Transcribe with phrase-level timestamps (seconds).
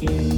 [0.00, 0.37] Well,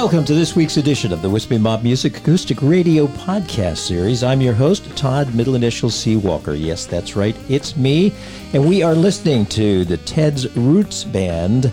[0.00, 4.24] welcome to this week's edition of the Wispy Mob Music Acoustic Radio Podcast Series.
[4.24, 6.16] I'm your host, Todd Middle Initial C.
[6.16, 6.54] Walker.
[6.54, 8.10] Yes, that's right, it's me.
[8.54, 11.70] And we are listening to the Ted's Roots Band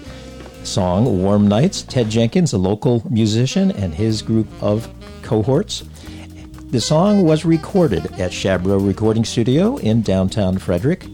[0.64, 1.84] song, Warm Nights.
[1.84, 4.90] Ted Jenkins, a local musician, and his group of
[5.22, 5.86] cohorts.
[6.72, 11.06] The song was recorded at Shabro Recording Studio in downtown Frederick.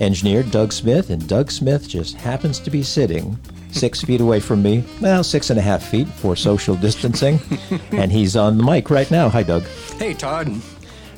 [0.00, 3.38] Engineer Doug Smith, and Doug Smith just happens to be sitting
[3.82, 4.84] six feet away from me.
[5.00, 7.40] Well, six and a half feet for social distancing.
[7.90, 9.28] and he's on the mic right now.
[9.28, 9.64] Hi, Doug.
[9.98, 10.52] Hey, Todd.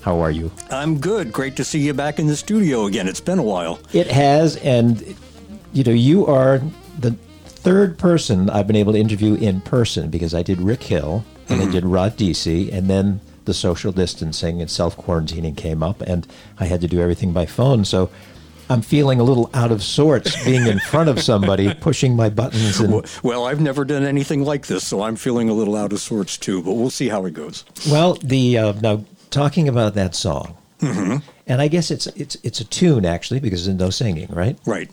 [0.00, 0.50] How are you?
[0.70, 1.30] I'm good.
[1.30, 3.06] Great to see you back in the studio again.
[3.06, 3.80] It's been a while.
[3.92, 5.14] It has, and
[5.74, 6.62] you know, you are
[6.98, 7.10] the
[7.44, 11.60] third person I've been able to interview in person because I did Rick Hill and
[11.60, 11.72] I mm-hmm.
[11.72, 16.26] did Rod Deasy, and then the social distancing and self quarantining came up, and
[16.58, 17.84] I had to do everything by phone.
[17.84, 18.08] So
[18.70, 22.80] I'm feeling a little out of sorts being in front of somebody, pushing my buttons.
[22.80, 26.00] And Well, I've never done anything like this, so I'm feeling a little out of
[26.00, 26.62] sorts too.
[26.62, 27.64] But we'll see how it goes.
[27.90, 31.22] well, the uh, now talking about that song, and
[31.60, 34.58] I guess it's it's it's a tune actually because there's no singing, right?
[34.64, 34.90] Right.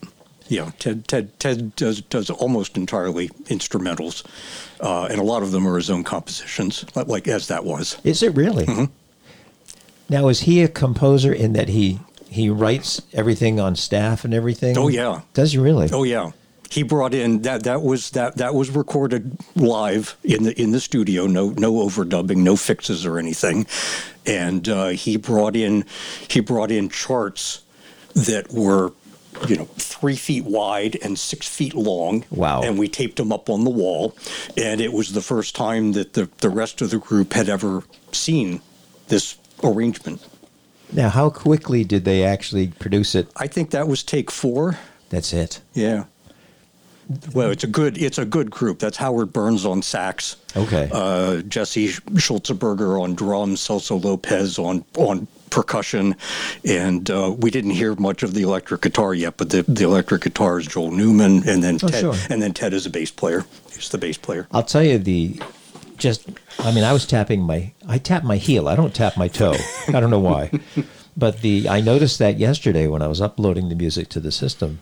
[0.48, 0.72] Yeah.
[0.80, 4.26] Ted Ted Ted does does almost entirely instrumentals,
[4.82, 7.98] uh, and a lot of them are his own compositions, like- like as that was.
[8.04, 8.90] Is it really?
[10.10, 12.00] Now, is he a composer in that he
[12.32, 14.78] he writes everything on staff and everything?
[14.78, 15.22] Oh, yeah.
[15.34, 15.90] Does he really?
[15.92, 16.32] Oh yeah.
[16.70, 20.80] He brought in that that was that that was recorded live in the in the
[20.80, 21.28] studio.
[21.28, 23.68] No no overdubbing, no fixes or anything.
[24.26, 25.84] And uh, he brought in
[26.30, 27.64] he brought in charts
[28.14, 28.94] that were
[29.46, 32.24] you know three feet wide and six feet long.
[32.32, 32.62] Wow.
[32.62, 34.16] And we taped them up on the wall.
[34.56, 37.84] And it was the first time that the the rest of the group had ever
[38.14, 38.62] seen
[39.10, 40.26] this arrangement.
[40.94, 43.30] Now, how quickly did they actually produce it?
[43.38, 44.78] I think that was take four.
[45.10, 45.62] That's it.
[45.74, 46.06] Yeah.
[47.34, 48.80] Well, it's a good it's a good group.
[48.80, 50.38] That's Howard Burns on sax.
[50.56, 50.90] Okay.
[50.92, 56.16] Uh, Jesse Schulzeberger on drums, Celso Lopez on on percussion,
[56.64, 59.36] and uh, we didn't hear much of the electric guitar yet.
[59.36, 62.16] But the, the electric guitar is Joel Newman, and then Oh, Ted, sure.
[62.30, 63.44] and then Ted is a bass player.
[63.74, 64.48] He's the bass player.
[64.52, 65.42] I'll tell you the
[66.02, 66.28] just.
[66.60, 67.72] I mean, I was tapping my.
[67.88, 68.68] I tap my heel.
[68.68, 69.56] I don't tap my toe.
[69.88, 70.52] I don't know why,
[71.18, 74.80] but the I noticed that yesterday when I was uploading the music to the system,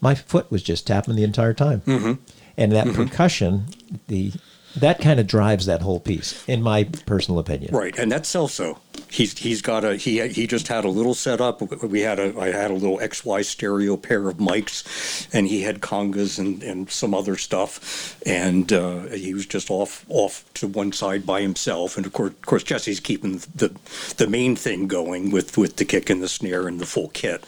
[0.00, 2.12] my foot was just tapping the entire time, mm-hmm.
[2.56, 3.66] and that percussion,
[4.08, 4.32] the
[4.80, 7.74] that kind of drives that whole piece, in my personal opinion.
[7.74, 8.78] Right, and that's Celso.
[9.10, 11.60] He's he's got a he he just had a little setup.
[11.82, 15.80] We had a I had a little XY stereo pair of mics, and he had
[15.80, 20.92] congas and, and some other stuff, and uh, he was just off off to one
[20.92, 21.96] side by himself.
[21.96, 23.74] And of course, of course, Jesse's keeping the
[24.16, 27.44] the main thing going with with the kick and the snare and the full kit.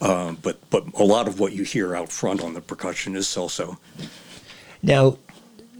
[0.00, 3.26] Uh, but but a lot of what you hear out front on the percussion is
[3.26, 3.78] Celso.
[4.82, 5.16] Now,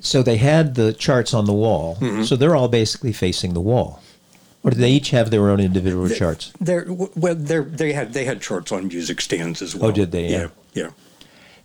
[0.05, 2.23] so they had the charts on the wall, Mm-hmm.
[2.23, 4.01] so they're all basically facing the wall,
[4.63, 6.53] or do they each have their own individual charts?
[6.61, 9.89] They're well, they're they had they had charts on music stands as well.
[9.91, 10.29] Oh, did they?
[10.29, 10.39] Yeah.
[10.39, 10.49] Yeah,
[10.85, 10.91] yeah.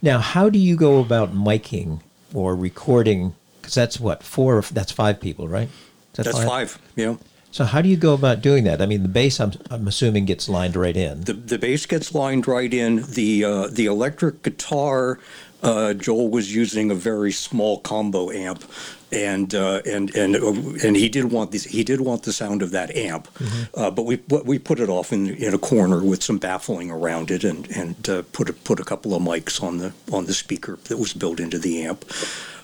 [0.01, 1.99] Now, how do you go about miking
[2.33, 3.35] or recording?
[3.59, 4.61] Because that's what four.
[4.61, 5.69] That's five people, right?
[6.13, 6.79] That That's five.
[6.95, 7.15] Yeah.
[7.51, 8.79] So how do you go about doing that?
[8.81, 11.23] I mean, the bass, I'm, I'm assuming, gets lined right in.
[11.23, 13.03] The the bass gets lined right in.
[13.09, 15.17] The uh, the electric guitar,
[15.61, 18.63] uh, Joel was using a very small combo amp,
[19.11, 20.53] and uh, and and uh,
[20.85, 21.65] and he did want this.
[21.65, 23.27] He did want the sound of that amp,
[23.73, 27.31] uh, but we we put it off in in a corner with some baffling around
[27.31, 30.33] it, and and uh, put a, put a couple of mics on the on the
[30.33, 32.05] speaker that was built into the amp.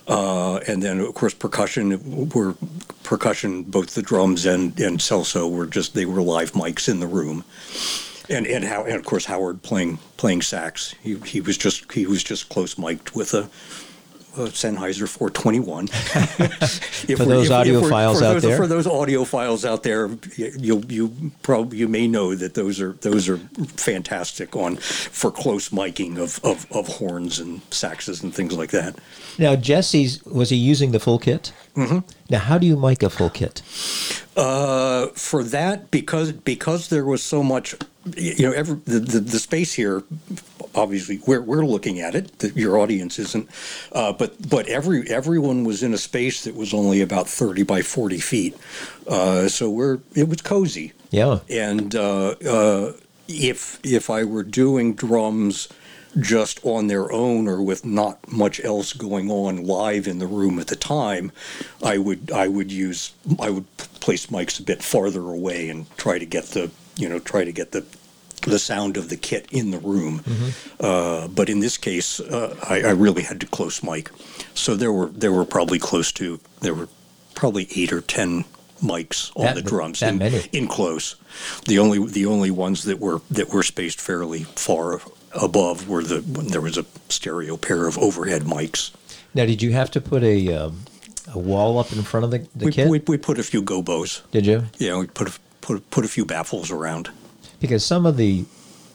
[0.07, 2.55] Uh, and then, of course, percussion were
[3.03, 3.63] percussion.
[3.63, 7.43] Both the drums and and Celso were just they were live mics in the room
[8.29, 10.93] and and how and of course Howard playing playing sax.
[11.01, 13.39] He he was just he was just close mic'd with a.
[14.37, 15.87] a Sennheiser 421.
[17.07, 18.57] If For those if- if we're- audiophiles out those, there?
[18.57, 23.29] for those audiophiles out there, you you probably you may know that those are those
[23.29, 23.37] are
[23.77, 28.95] fantastic on for close miking of, of, of horns and saxes and things like that.
[29.37, 31.53] Now, Jesse's was he using the full kit?
[31.75, 31.99] Mm-hmm.
[32.29, 33.61] Now, how do you mic a full kit?
[34.35, 37.75] Uh, for that, because because there was so much,
[38.15, 40.03] you know, every, the, the the space here,
[40.73, 42.39] obviously we're we're looking at it.
[42.39, 43.49] The, your audience isn't,
[43.91, 47.81] uh, but but every everyone was in a space that was only about thirty by
[47.81, 48.55] forty feet,
[49.07, 50.93] uh, so we're it was cozy.
[51.09, 51.39] Yeah.
[51.49, 52.93] And uh, uh,
[53.27, 55.69] if if I were doing drums
[56.19, 60.59] just on their own or with not much else going on live in the room
[60.59, 61.31] at the time,
[61.83, 66.19] I would I would use I would place mics a bit farther away and try
[66.19, 67.83] to get the you know try to get the
[68.41, 70.21] the sound of the kit in the room.
[70.79, 74.11] Uh, but in this case, uh, I, I really had to close mic,
[74.53, 76.89] so there were there were probably close to there were
[77.33, 78.45] probably eight or ten
[78.83, 80.43] mics on That- the drums in, many?
[80.51, 81.15] in close.
[81.65, 85.01] The only the only ones that were that were spaced fairly far
[85.33, 88.91] above were the when there was a stereo pair of overhead mics.
[89.33, 90.81] Now, did you have to put a um,
[91.33, 92.87] a wall up in front of the, the We, kit?
[92.87, 94.21] we, we put a few gobos.
[94.31, 94.65] did you?
[94.77, 95.33] Yeah, we put a,
[95.65, 97.09] put put a few baffles around.
[97.59, 98.45] Because some of the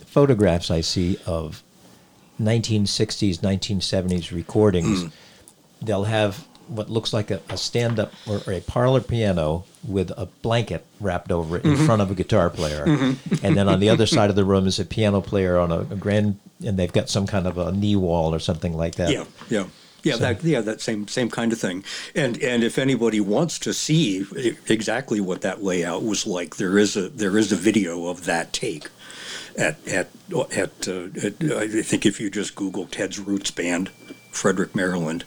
[0.06, 1.62] photographs I see of
[2.40, 5.12] 1960s, 1970s recordings, mm.
[5.82, 10.12] they'll have what looks like a, a stand up or, or a parlor piano with
[10.16, 11.86] a blanket wrapped over it in mm-hmm.
[11.86, 12.86] front of a guitar player.
[12.86, 13.44] Mm-hmm.
[13.44, 15.80] And then on the other side of the room is a piano player on a,
[15.80, 19.10] a grand, and they've got some kind of a knee wall or something like that.
[19.10, 19.64] Yeah, yeah.
[20.02, 21.84] Yeah, So- that yeah, that same same kind of thing.
[22.14, 24.26] And and if anybody wants to see
[24.68, 28.52] exactly what that layout was like, there is a there is a video of that
[28.52, 28.88] take
[29.58, 30.08] at at
[30.56, 33.90] at, uh, at I think if you just Google Ted's Roots Band,
[34.30, 35.24] Frederick, Maryland,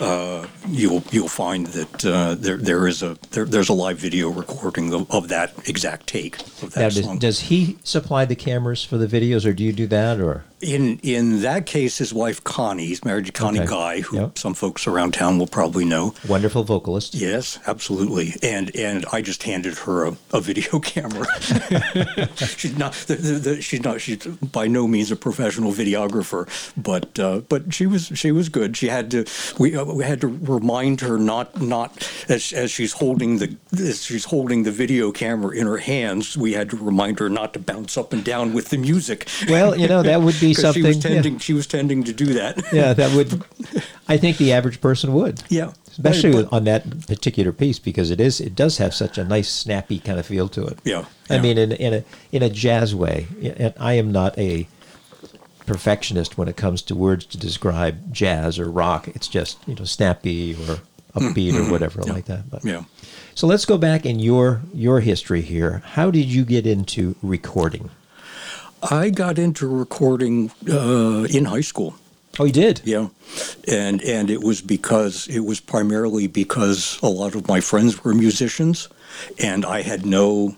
[0.00, 4.28] uh, you'll you'll find that uh, there there is a there, there's a live video
[4.28, 7.18] recording of, of that exact take of Now, that does, song.
[7.18, 10.98] does he supply the cameras for the videos, or do you do that, or In
[11.02, 13.68] in that case, his wife Connie, he's married to Connie Okay.
[13.70, 14.38] Guy, who Yep.
[14.38, 16.14] some folks around town will probably know.
[16.26, 17.14] wonderful vocalist?
[17.14, 18.34] Yes, absolutely.
[18.42, 21.26] And and I just handed her a, a video camera.
[22.36, 27.16] she's not the, the, the, she's not she's by no means a professional videographer, but
[27.18, 28.76] uh, but she was she was good.
[28.76, 29.24] She had to
[29.58, 31.90] we uh, we had to remind her not not
[32.28, 36.36] as as she's holding the as she's holding the video camera in her hands.
[36.36, 39.28] We had to remind her not to bounce up and down with the music.
[39.48, 40.82] Well, you know that would be something.
[40.82, 41.10] she was yeah.
[41.10, 42.62] tending she was tending to do that.
[42.72, 43.44] yeah, that would.
[44.08, 45.42] I think the average person would.
[45.48, 45.72] Yeah.
[45.90, 49.48] especially But- on that particular piece because it is it does have such a nice
[49.48, 50.78] snappy kind of feel to it.
[50.84, 51.42] Yeah, I yeah.
[51.42, 53.26] mean in in a in a jazz way.
[53.42, 54.66] And I am not a
[55.66, 59.08] perfectionist when it comes to words to describe jazz or rock.
[59.08, 60.78] It's just you know snappy or
[61.14, 62.50] upbeat or whatever like that.
[62.50, 62.68] But Mm-hmm.
[62.68, 62.84] Yeah.
[63.34, 65.82] so let's go back in your your history here.
[65.84, 67.90] How did you get into recording?
[68.90, 71.94] I got into recording uh, in high school.
[72.38, 72.80] Oh, you did.
[72.84, 73.08] Yeah,
[73.68, 78.12] and and it was because it was primarily because a lot of my friends were
[78.12, 78.88] musicians,
[79.38, 80.56] and I had no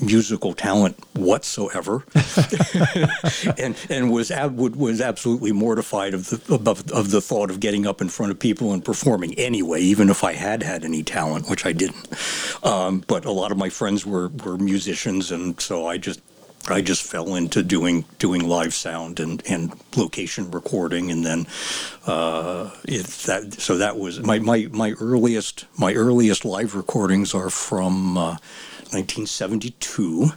[0.00, 2.04] musical talent whatsoever,
[3.58, 7.86] and and was ab- was absolutely mortified of the of, of the thought of getting
[7.86, 11.48] up in front of people and performing anyway, even if I had had any talent,
[11.48, 12.08] which I didn't.
[12.64, 16.20] Um, but a lot of my friends were were musicians, and so I just
[16.68, 21.46] I just fell into doing doing live sound and, and location recording, and then
[22.06, 28.18] uh, that so that was my, my my earliest my earliest live recordings are from
[28.18, 28.36] uh,
[28.92, 30.30] 1972.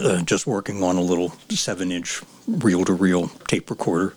[0.00, 4.14] Uh, just working on a little seven inch reel to reel tape recorder,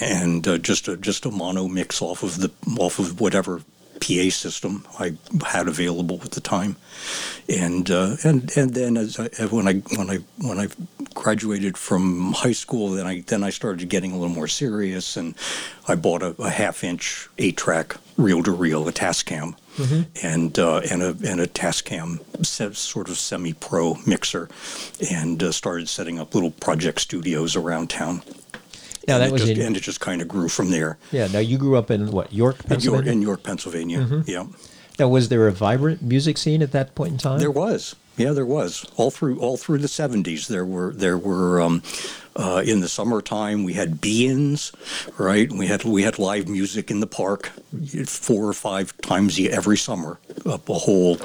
[0.00, 3.62] and uh, just a just a mono mix off of the off of whatever
[4.00, 6.76] PA system I had available at the time,
[7.48, 10.68] and uh, and and then as I, when I when I when I
[11.14, 15.34] graduated from high school, then I then I started getting a little more serious, and
[15.88, 19.54] I bought a, a half inch eight track reel to reel, a Tascam,
[20.22, 22.20] and uh, and a and a Tascam
[22.76, 24.48] sort of semi pro mixer,
[25.10, 28.22] and uh, started setting up little project studios around town.
[29.06, 30.96] Now and that it was just, in, and it just kind of grew from there.
[31.12, 31.26] yeah.
[31.26, 33.12] Now you grew up in what York, In York, Pennsylvania.
[33.12, 33.98] in York, Pennsylvania.
[33.98, 34.20] Mm-hmm.
[34.30, 34.46] Yeah.
[34.98, 37.38] now was there a vibrant music scene at that point in time?
[37.38, 38.86] There was, yeah, there was.
[38.96, 41.82] All through all through the seventies, there were there were um,
[42.36, 44.72] uh, in the summertime we had be-ins,
[45.18, 45.50] right?
[45.50, 47.50] We had we had live music in the park
[48.06, 51.18] four or five times every summer, up a whole.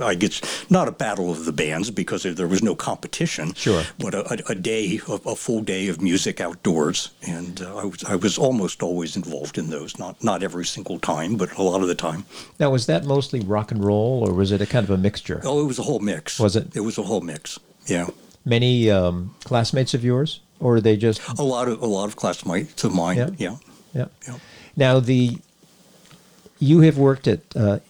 [0.00, 3.54] I guess not a battle of the bands because there was no competition.
[3.54, 3.82] Sure.
[3.98, 8.04] but a, a, day, a, a full day of music outdoors, and uh, I was
[8.04, 9.98] I was almost always involved in those.
[9.98, 12.24] Not not every single time, but a lot of the time.
[12.58, 15.40] Now, was that mostly rock and roll, or was it a kind of a mixture?
[15.44, 16.38] Oh, it was a whole mix.
[16.38, 16.76] Was it?
[16.76, 17.58] It was a whole mix.
[17.86, 18.08] Yeah.
[18.44, 21.20] Many um, classmates of yours, or are they just?
[21.38, 23.16] A lot of a lot of classmates of mine.
[23.16, 23.30] Yeah.
[23.38, 23.56] Yeah.
[23.94, 24.06] Yeah.
[24.26, 24.38] Yeah.
[24.76, 25.38] Now the
[26.58, 27.80] you have worked at uh,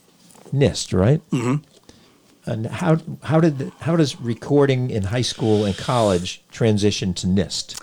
[0.53, 1.21] NIST, right?
[1.31, 1.62] Mm-hmm.
[2.45, 7.81] And how how did how does recording in high school and college transition to NIST?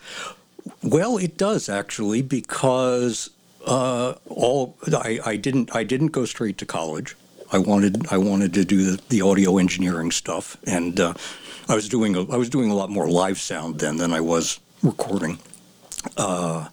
[0.83, 3.29] Well, it does actually because
[3.65, 7.15] uh, all I, I didn't I didn't go straight to college.
[7.53, 11.13] I wanted I wanted to do the, the audio engineering stuff, and uh,
[11.69, 14.19] I was doing a, I was doing a lot more live sound then than I
[14.19, 15.39] was recording.
[16.17, 16.67] Uh,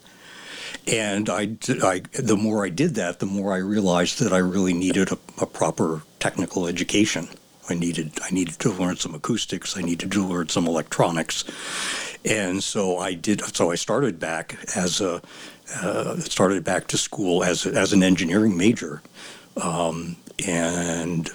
[0.89, 4.73] and I, I- the more I did that, the more I realized that I really
[4.73, 7.29] needed a, a proper technical education.
[7.69, 9.77] I needed I needed to learn some acoustics.
[9.77, 11.45] I needed to learn some electronics,
[12.25, 13.43] and so I did.
[13.55, 15.21] So I started back as a
[15.83, 19.03] uh, started back to school as as an engineering major,
[19.61, 21.31] um, and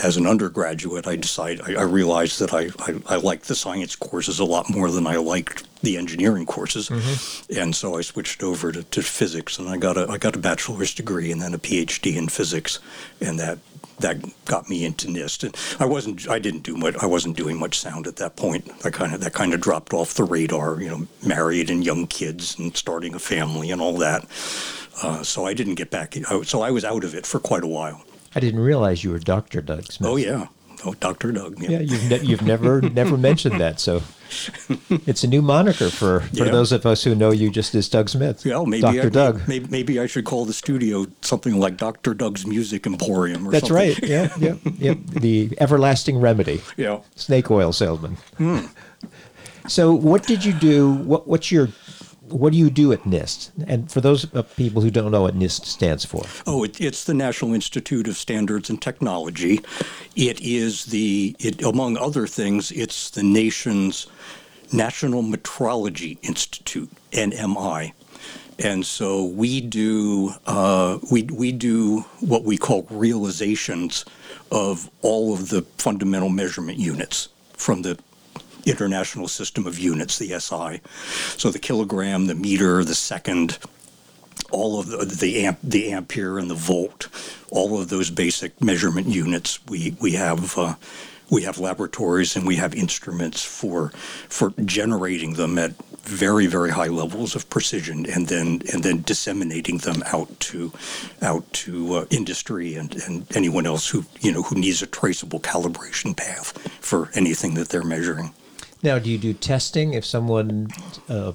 [0.00, 3.96] as an undergraduate, I decided I, I realized that I, I, I liked the science
[3.96, 6.88] courses a lot more than I liked the engineering courses,
[7.56, 10.40] and so I switched over to, to physics, and I got a I got a
[10.40, 12.80] bachelor's degree and then a PhD in physics,
[13.20, 13.58] and that
[14.00, 15.44] that got me into NIST.
[15.44, 18.70] And I wasn't I didn't do much I wasn't doing much sound at that point.
[18.84, 20.80] I kind of that kind of dropped off the radar.
[20.80, 24.24] You know, married and young kids and starting a family and all that.
[25.02, 26.14] Uh, so I didn't get back.
[26.44, 28.02] So I was out of it for quite a while.
[28.34, 29.60] I didn't realize you were Dr.
[29.62, 30.08] Doug Smith.
[30.08, 30.48] Oh yeah.
[30.84, 31.32] Oh, Dr.
[31.32, 31.60] Doug.
[31.60, 34.02] Yeah, you've ne- you've never never mentioned that, so
[35.06, 36.50] it's a new moniker for, for Yeah.
[36.50, 38.44] those of us who know you just as Doug Smith.
[38.44, 39.06] Well, maybe Dr.
[39.06, 39.48] I, Doug.
[39.48, 42.14] Maybe, maybe I should call the studio something like Dr.
[42.14, 43.88] Doug's Music Emporium or That's something.
[43.88, 44.02] right.
[44.02, 44.94] Yeah, yeah, yeah.
[45.10, 46.60] The everlasting remedy.
[46.76, 47.00] Yeah.
[47.16, 48.16] Snake oil salesman.
[48.36, 48.58] Hmm.
[49.68, 50.92] So, what did you do?
[50.92, 51.68] What what's your
[52.30, 53.50] what do you do at NIST?
[53.66, 54.24] And for those
[54.56, 58.16] people who don't know what NIST stands for, Oh, it, it's the National Institute of
[58.16, 59.60] Standards and Technology.
[60.16, 64.06] It is the, it, among other things, it's the nation's
[64.72, 67.92] National Metrology Institute, NMI.
[68.58, 74.04] And so we do uh, we we do what we call realizations
[74.50, 77.98] of all of the fundamental measurement units from the
[78.66, 80.80] International System of Units, the SI.
[81.38, 83.58] So the kilogram, the meter, the second,
[84.50, 87.08] all of the, the amp, the ampere and the volt,
[87.50, 89.64] all of those basic measurement units.
[89.66, 90.74] We we have uh,
[91.30, 93.90] we have laboratories and we have instruments for
[94.28, 99.78] for generating them at very very high levels of precision, and then and then disseminating
[99.78, 100.72] them out to
[101.22, 105.40] out to uh, industry and, and anyone else who you know who needs a traceable
[105.40, 108.32] calibration path for anything that they're measuring.
[108.82, 110.68] now do you do testing if someone?
[111.08, 111.32] Uh,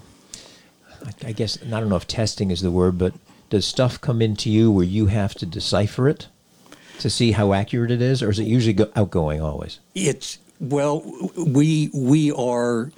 [1.04, 3.12] I- I guess I don't know if testing is the word, but
[3.50, 6.28] does stuff come into you where you have to decipher it
[6.98, 9.80] to see how accurate it is, or is it usually go- outgoing always?
[9.94, 11.02] It's well,
[11.36, 12.90] we we are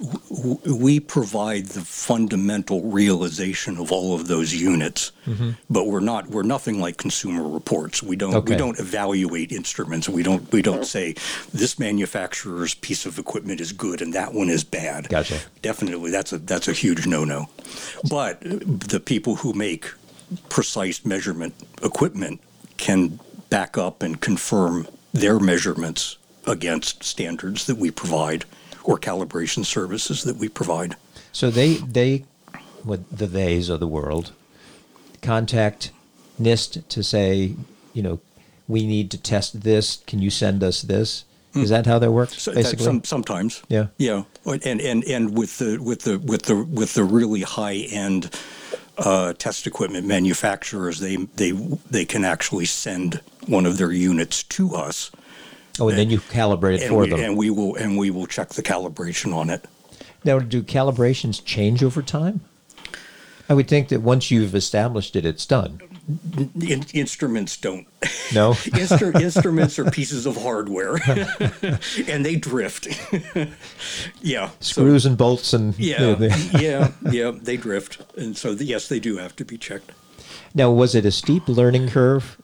[0.65, 5.51] we provide the fundamental realization of all of those units, mm-hmm.
[5.69, 8.03] but we're not we're nothing like consumer reports.
[8.03, 8.53] We don't Okay.
[8.53, 10.07] we don't evaluate instruments.
[10.07, 11.15] We don't we don't say
[11.51, 15.09] this manufacturer's piece of equipment is good and that one is bad.
[15.09, 15.39] Gotcha.
[15.61, 17.49] Definitely, that's a that's a huge no no.
[18.07, 19.91] But the people who make
[20.49, 22.39] precise measurement equipment
[22.77, 28.45] can back up and confirm their measurements against standards that we provide
[28.83, 30.95] or calibration services that we provide.
[31.31, 32.25] So they they,
[32.83, 34.31] what the theys of the world,
[35.21, 35.91] contact
[36.39, 37.55] NIST to say,
[37.93, 38.19] you know,
[38.67, 39.97] we need to test this.
[40.07, 41.25] Can you send us this?
[41.53, 42.33] Is that how that works?
[42.33, 42.39] Hmm.
[42.39, 43.87] So that basically, some, sometimes, Yeah.
[43.97, 48.29] yeah, and and and with the with the with the with the really high end
[48.97, 54.75] uh, test equipment manufacturers, they they they can actually send one of their units to
[54.75, 55.11] us,
[55.79, 57.19] oh, and then you calibrate it for we, them.
[57.19, 59.65] and we will and we will check the calibration on it.
[60.23, 62.41] now, do calibrations change over time?
[63.49, 65.79] I would think that once you've established it, it's done.
[66.07, 67.85] In, instruments don't.
[68.33, 68.51] No.
[68.53, 70.95] Instru- instruments are pieces of hardware,
[72.07, 72.87] and they drift.
[74.21, 76.15] yeah, so- Screws and bolts and yeah,
[76.57, 79.91] yeah, yeah, they drift, and so the, yes, they do have to be checked.
[80.55, 82.37] Now, was it a steep learning curve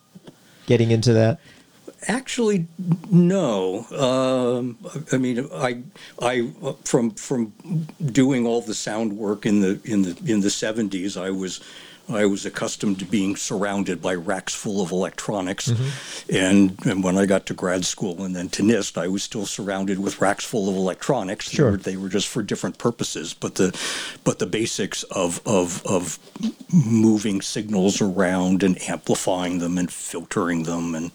[0.66, 1.40] getting into that?
[2.08, 2.68] Actually,
[3.10, 3.86] no.
[3.98, 4.78] Um,
[5.14, 5.84] I mean, I,
[6.22, 6.52] I,
[6.84, 7.54] from from
[8.06, 11.62] doing all the sound work in the in the in the seventies, I was.
[12.10, 16.36] I was accustomed to being surrounded by racks full of electronics, mm-hmm.
[16.36, 19.46] and and when I got to grad school and then to NIST, I was still
[19.46, 21.50] surrounded with racks full of electronics.
[21.50, 21.72] They Sure.
[21.72, 23.74] were- they were just for different purposes, but the
[24.24, 26.20] but the basics of of of
[26.72, 31.12] moving signals around and amplifying them and filtering them and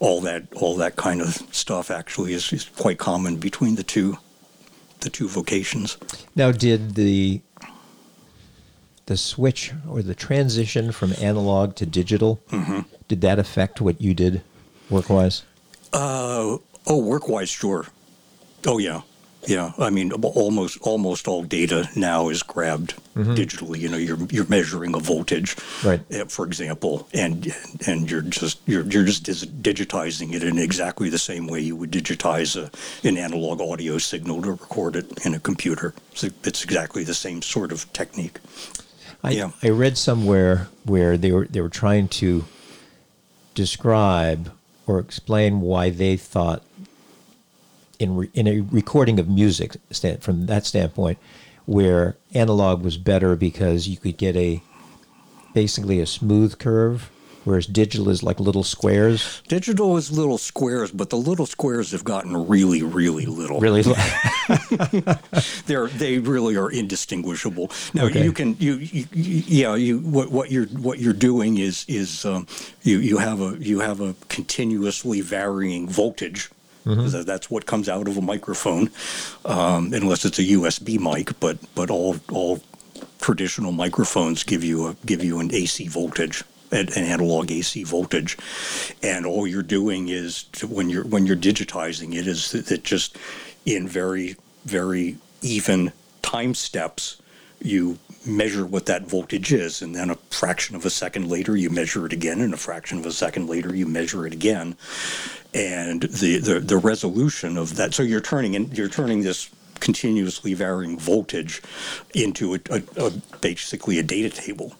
[0.00, 4.18] all that all that kind of stuff actually is, is quite common between the two
[5.00, 5.98] the two vocations.
[6.34, 7.40] Now, did the
[9.06, 12.80] the switch or the transition from analog to digital Mm-hmm.
[13.08, 14.42] did that affect what you did
[14.90, 15.42] work wise?
[15.92, 17.86] Uh, oh, work wise, sure.
[18.66, 19.02] Oh yeah,
[19.46, 19.72] yeah.
[19.78, 23.78] I mean, almost almost all data now is grabbed digitally.
[23.78, 26.00] You know, you're you're measuring a voltage, Right.
[26.12, 27.54] uh, For example, and
[27.86, 29.24] and you're just you're you're just
[29.62, 32.70] digitizing it in exactly the same way you would digitize a,
[33.08, 35.94] an analog audio signal to record it in a computer.
[36.14, 38.40] So it's exactly the same sort of technique.
[39.22, 39.50] I, Yeah.
[39.62, 42.44] I read somewhere where they were they were trying to
[43.54, 44.52] describe
[44.86, 46.62] or explain why they thought
[47.98, 51.18] in re, in a recording of music stand, from that standpoint
[51.64, 54.62] where analog was better because you could get a
[55.54, 57.10] basically a smooth curve
[57.46, 59.40] whereas digital is like little squares.
[59.48, 63.58] Digital is little squares, but the little squares have gotten really, really little.
[63.60, 63.82] Really,
[65.66, 67.70] they're they really are indistinguishable.
[67.94, 68.24] Now Okay.
[68.24, 72.46] you can you, you, yeah you what, what you're what you're doing is is um,
[72.82, 76.50] you you have a you have a continuously varying voltage.
[76.84, 78.90] That- That's what comes out of a microphone,
[79.44, 81.38] um, unless it's a USB mic.
[81.40, 82.60] But but all all
[83.20, 88.36] traditional microphones give you a give you an AC voltage, an, an analog AC voltage,
[89.02, 93.16] and all you're doing is to, when you're when you're digitizing it is that, just
[93.64, 97.20] in very very even time steps
[97.60, 99.82] you measure what that voltage is.
[99.82, 102.40] And then a fraction of a second later you measure it again.
[102.40, 104.76] And a fraction of a second later you measure it again.
[105.54, 107.94] And the, the, the resolution of that.
[107.94, 109.50] So you're turning in, you're turning this
[109.80, 111.62] continuously varying voltage
[112.14, 114.74] into a, a, a basically a data table,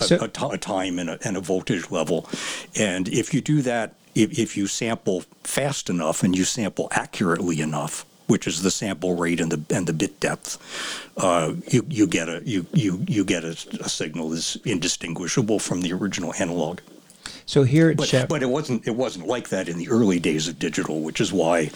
[0.00, 2.28] a, So- a ti- a time and a, and a voltage level.
[2.76, 7.60] And if you do that, if, if you sample fast enough and you sample accurately
[7.60, 10.56] enough, which is the sample rate and the and the bit depth,
[11.16, 15.80] uh, you you get a you you you get a, a signal that's indistinguishable from
[15.80, 16.78] the original analog.
[17.50, 20.20] So here at But, Chap- but it wasn't it wasn't like that in the early
[20.20, 21.72] days of digital, which is why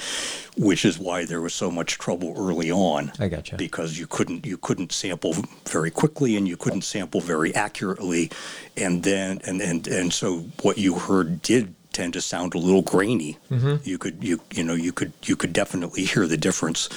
[0.56, 3.10] which is why there was so much trouble early on.
[3.18, 3.56] I gotcha.
[3.56, 5.34] Because you couldn't you couldn't sample
[5.66, 8.30] very quickly and you couldn't sample very accurately,
[8.76, 12.82] and then and and and so what you heard did tend to sound a little
[12.82, 13.36] grainy.
[13.50, 13.76] Mm-hmm.
[13.82, 16.88] You could you you know you could you could definitely hear the difference.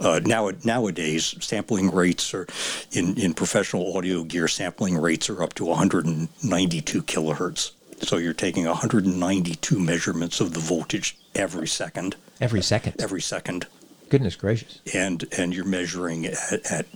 [0.00, 2.46] Uh, now nowadays sampling rates are
[2.92, 7.70] in in professional audio gear sampling rates are up to 192 kilohertz.
[8.02, 12.94] So you're taking 192 measurements of the voltage every second, every second.
[13.00, 13.66] every second,
[14.08, 14.80] Goodness gracious.
[14.94, 16.36] and and you're measuring at,
[16.70, 16.86] at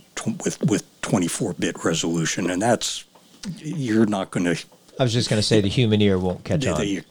[0.43, 3.03] with with 24 bit resolution, and that's
[3.57, 4.63] you're not going to
[4.99, 6.79] I was just going to say the human ear won't catch the, on.
[6.79, 7.01] the,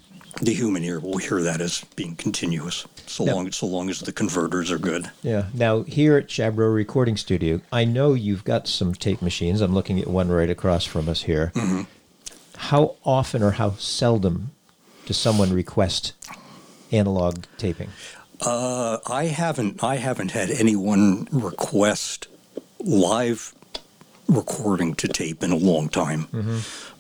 [0.41, 3.35] the human ear will hear that as being continuous, so Yeah.
[3.35, 5.11] long so long as the converters are good.
[5.23, 5.47] Yeah.
[5.53, 9.61] Now here at Chabro Recording Studio, I know you've got some tape machines.
[9.61, 11.53] I'm looking at one right across from us here.
[11.55, 11.83] Mm-hmm.
[12.63, 14.53] How often or how seldom
[15.07, 16.13] does someone request
[16.93, 17.91] analog taping?
[18.41, 22.29] Uh, I haven't I haven't had anyone request
[22.79, 23.53] live
[24.29, 26.29] recording to tape in a long time.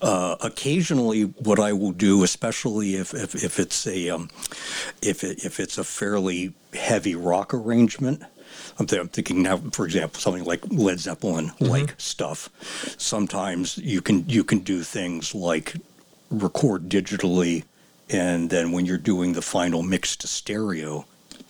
[0.02, 4.30] Uh, occasionally, what I will do, especially if, if, if it's a um,
[5.00, 8.24] if it, if it's a fairly heavy rock arrangement,
[8.78, 11.64] I'm, th- I'm thinking now, for example, something like Led Zeppelin mm-hmm.
[11.66, 12.50] like stuff.
[12.98, 15.76] Sometimes you can you can do things like
[16.30, 17.64] record digitally,
[18.10, 21.04] and then when you're doing the final mix to stereo,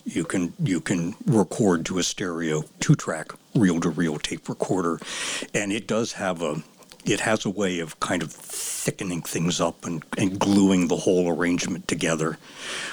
[0.04, 4.98] you can you can record to a stereo two track reel to reel tape recorder,
[5.54, 6.62] and it does have a
[7.04, 11.28] it has a way of kind of thickening things up and, and gluing the whole
[11.28, 12.38] arrangement together.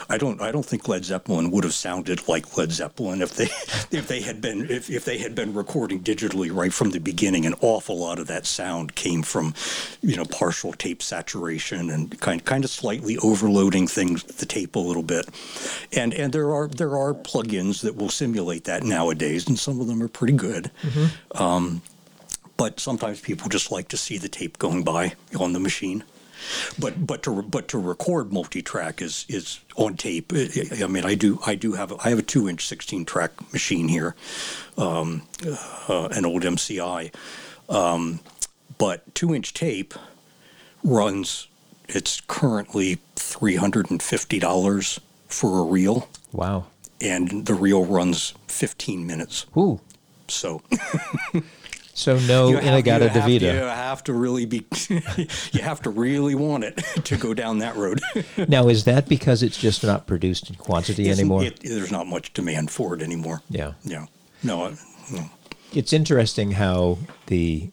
[0.09, 3.45] I don't I don't think Led Zeppelin would have sounded like Led Zeppelin if they
[3.97, 7.45] if they had been if, if they had been recording digitally right from the beginning.
[7.45, 9.53] An awful lot of that sound came from
[10.01, 14.79] you know partial tape saturation and kind kind of slightly overloading things the tape a
[14.79, 15.27] little bit.
[15.93, 19.87] And and there are there are plugins that will simulate that nowadays, and some of
[19.87, 20.71] them are pretty good.
[21.35, 21.81] Um,
[22.59, 26.03] but sometimes people just like to see the tape going by on the machine.
[26.77, 30.31] But but to but to record multi-track is is on tape.
[30.33, 34.15] I mean, I do I do have a, I have a two-inch 16-track machine here,
[34.77, 35.23] um,
[35.89, 37.13] uh, an old MCI,
[37.69, 38.19] um,
[38.77, 39.93] but two-inch tape
[40.83, 41.47] runs.
[41.89, 46.67] It's currently three hundred and fifty dollars for a reel, Wow.
[47.01, 49.45] and the reel runs 15 minutes.
[49.57, 49.79] Ooh.
[50.27, 50.61] So
[51.99, 53.45] So no In-A-Gadda-Da-Vida.
[53.45, 54.65] you uh, have to really be,
[55.51, 57.99] you have to really want it to go down that road.
[58.47, 61.43] Now is that because it's just not produced in quantity anymore?
[61.43, 63.41] it- there's not much demand for it anymore.
[63.49, 63.73] yeah.
[63.83, 64.05] Yeah.
[64.43, 64.67] No.
[64.67, 64.77] I-
[65.11, 65.29] no.
[65.73, 67.69] it's interesting how the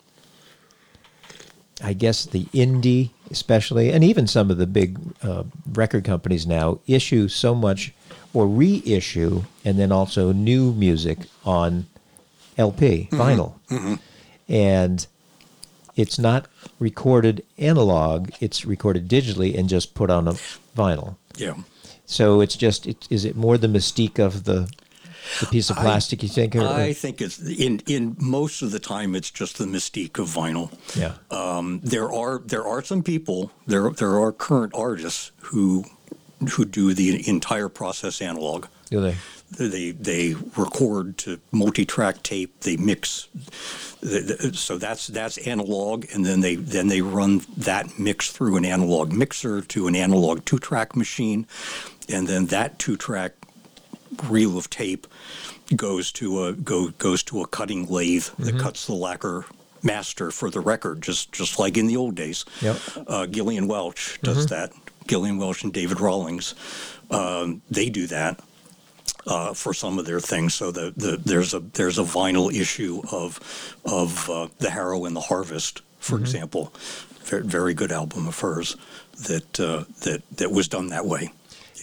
[1.84, 6.80] I guess the indie, especially, and even some of the big uh, record companies now
[6.88, 7.92] issue so much
[8.34, 11.86] or reissue and then also new music on
[12.58, 13.20] LP, mm-hmm.
[13.20, 13.54] vinyl.
[13.70, 13.94] Mm-hmm.
[14.48, 15.06] And
[15.96, 16.46] it's not
[16.78, 20.34] recorded analog, it's recorded digitally and just put on a
[20.76, 21.16] vinyl.
[21.36, 21.54] Yeah.
[22.04, 24.70] So it's just, it, is it more the mystique of the,
[25.40, 26.54] the piece of I- plastic you think?
[26.54, 30.28] Or, I think it's in in most of the time it's just the mystique of
[30.28, 30.70] vinyl.
[30.96, 31.14] yeah.
[31.30, 35.84] Um, there are there are some people there there are current artists who
[36.50, 38.66] who do the entire process analog.
[38.90, 39.16] Do they?
[39.50, 42.60] They they record to multi-track tape.
[42.60, 43.28] They mix.
[44.52, 49.12] So that's that's analog, and then they then they run that mix through an analog
[49.12, 51.46] mixer to an analog two-track machine,
[52.08, 53.32] and then that two-track
[54.24, 55.06] reel of tape
[55.74, 58.58] goes to a go goes to a cutting lathe that Mm-hmm.
[58.60, 59.44] cuts the lacquer
[59.82, 62.44] master for the record, just just like in the old days.
[62.62, 62.76] Yep.
[63.06, 64.72] Uh, Gillian Welch does that.
[65.06, 66.54] Gillian Welch and David Rawlings,
[67.12, 68.40] um, they do that
[69.26, 70.54] uh, for some of their things.
[70.54, 73.40] So the, the there's a there's a vinyl issue of
[73.84, 76.72] of uh, the Harrow and the Harvest, for example,
[77.24, 78.76] very, very good album of hers
[79.28, 81.32] that uh, that that was done that way.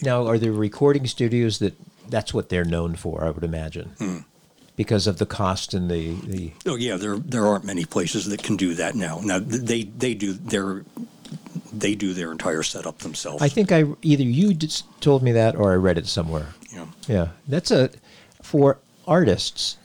[0.02, 1.74] Now, are there recording studios that
[2.08, 3.24] that's what they're known for?
[3.24, 4.18] I would imagine, Hmm.
[4.76, 6.52] because of the cost and the the.
[6.66, 9.20] Oh yeah, there there aren't many places that can do that now.
[9.22, 10.84] Now they they do their
[11.72, 13.42] they do their entire setup themselves.
[13.42, 14.54] I think I either you
[15.00, 16.46] told me that or I read it somewhere.
[16.74, 16.86] Yeah.
[17.08, 17.90] Yeah, that's a
[18.42, 19.76] for artists.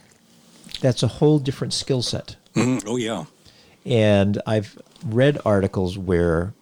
[0.81, 2.35] That's a whole different skill set.
[2.55, 2.83] Mhm.
[2.87, 3.25] Oh yeah.
[3.85, 6.53] And I've read articles where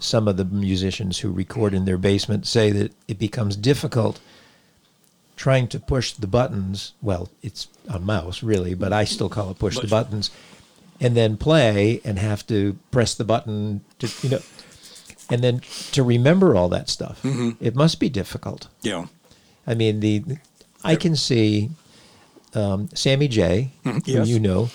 [0.00, 4.20] some of the musicians who record in their basement say that it becomes difficult
[5.36, 6.92] trying to push the buttons.
[7.02, 10.30] Well, it's a mouse, really, but I still call it push the buttons,
[11.00, 14.40] and then play and have to press the button to, you know,
[15.30, 15.60] and then
[15.92, 17.20] to remember all that stuff.
[17.22, 17.64] Mm-hmm.
[17.64, 18.68] It must be difficult.
[18.82, 19.06] Yeah.
[19.66, 20.22] I mean, the
[20.82, 21.70] I can see
[22.54, 24.28] um, Sammy J, Mhm, who yes.
[24.28, 24.70] you know.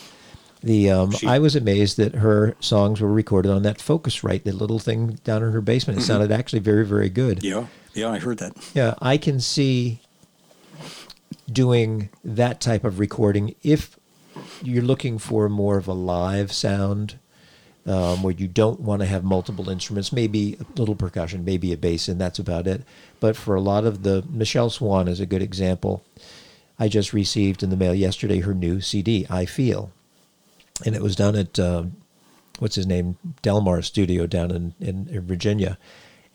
[0.61, 4.51] The um, She- I was amazed that her songs were recorded on that Focusrite, the
[4.51, 5.99] little thing down in her basement.
[5.99, 7.39] It sounded actually very, very good.
[7.39, 7.47] Mm-hmm.
[7.59, 7.65] Yeah.
[7.93, 8.09] Yeah.
[8.11, 8.53] I heard that.
[8.73, 10.01] Yeah, I can see
[11.51, 13.97] doing that type of recording if
[14.63, 17.17] you're looking for more of a live sound
[17.89, 21.77] um, where you don't want to have multiple instruments, maybe a little percussion, maybe a
[21.77, 22.83] bass, and that's about it.
[23.19, 26.05] But for a lot of the, Michelle Swan is a good example.
[26.77, 29.91] I just received in the mail yesterday her new CD, I Feel.
[30.85, 31.97] And it was done at, um,
[32.59, 35.79] what's his name, Delmar Studio down in, in, in Virginia.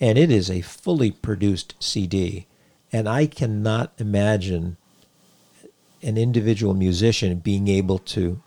[0.00, 2.46] And it is a fully produced CD.
[2.92, 4.76] And I cannot imagine
[6.02, 8.42] an individual musician being able to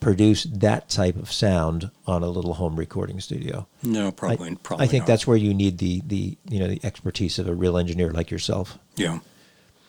[0.00, 3.66] produce that type of sound on a little home recording studio.
[3.82, 4.54] No, I, probably.
[4.56, 5.06] probably I think not.
[5.08, 8.30] that's where you need the, the you know the expertise of a real engineer like
[8.30, 9.20] yourself Yeah.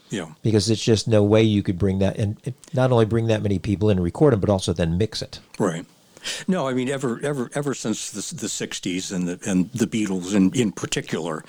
[0.10, 0.28] Yeah.
[0.42, 2.38] because it's just no way you could bring that and
[2.74, 5.40] not only bring that many people in and record them but also then mix it.
[5.60, 5.86] Right.
[6.48, 10.34] No, I mean ever ever ever since the, the '60s and the and the Beatles
[10.36, 11.44] in in particular,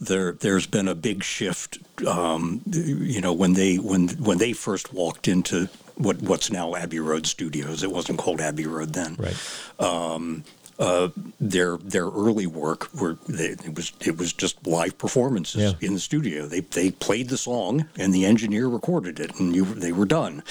[0.00, 1.78] there there's been a big shift.
[2.06, 7.00] Um, you know, when they when when they first walked into what what's now Abbey
[7.00, 9.16] Road Studios, it wasn't called Abbey Road then.
[9.18, 9.36] Right.
[9.78, 10.44] Um,
[10.76, 11.08] Uh,
[11.40, 15.86] their their early work were they, it was it was just live performances Yeah.
[15.86, 16.46] in the studio.
[16.46, 20.42] They they played the song and the engineer recorded it, and you they were done.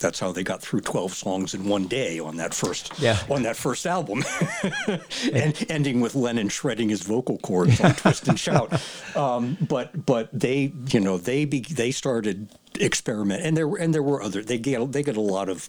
[0.00, 3.18] That's how they got through twelve songs in one day on that first Yeah.
[3.30, 4.24] on that first album,
[5.32, 8.72] and ending with Lennon shredding his vocal cords on Twist and Shout.
[9.16, 12.48] Um, but but they you know they be, they started
[12.80, 15.68] experiment and there were and there were other they get they get a lot of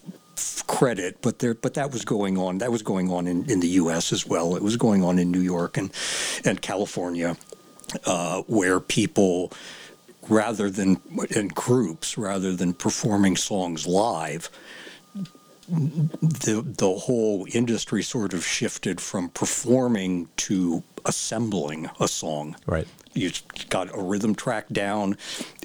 [0.66, 3.68] credit but there but that was going on that was going on in, in the
[3.68, 5.92] US as well it was going on in New York and
[6.44, 7.36] and California
[8.06, 9.52] uh, where people
[10.28, 11.00] rather than
[11.30, 14.48] in groups rather than performing songs live
[15.68, 22.86] the the whole industry sort of shifted from performing to assembling a song Right.
[23.12, 23.30] You
[23.68, 25.16] got a rhythm track down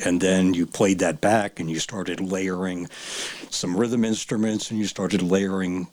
[0.04, 2.88] and then you played that back and you started layering
[3.50, 5.88] some rhythm instruments and you started layering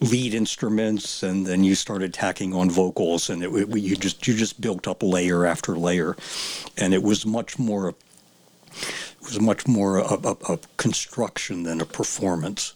[0.00, 4.34] lead instruments and then you started tacking on vocals and it, it- you just you
[4.34, 6.16] just built up layer after layer.
[6.78, 7.96] And it was much more it
[9.22, 12.74] was much more a, a, a construction than a performance.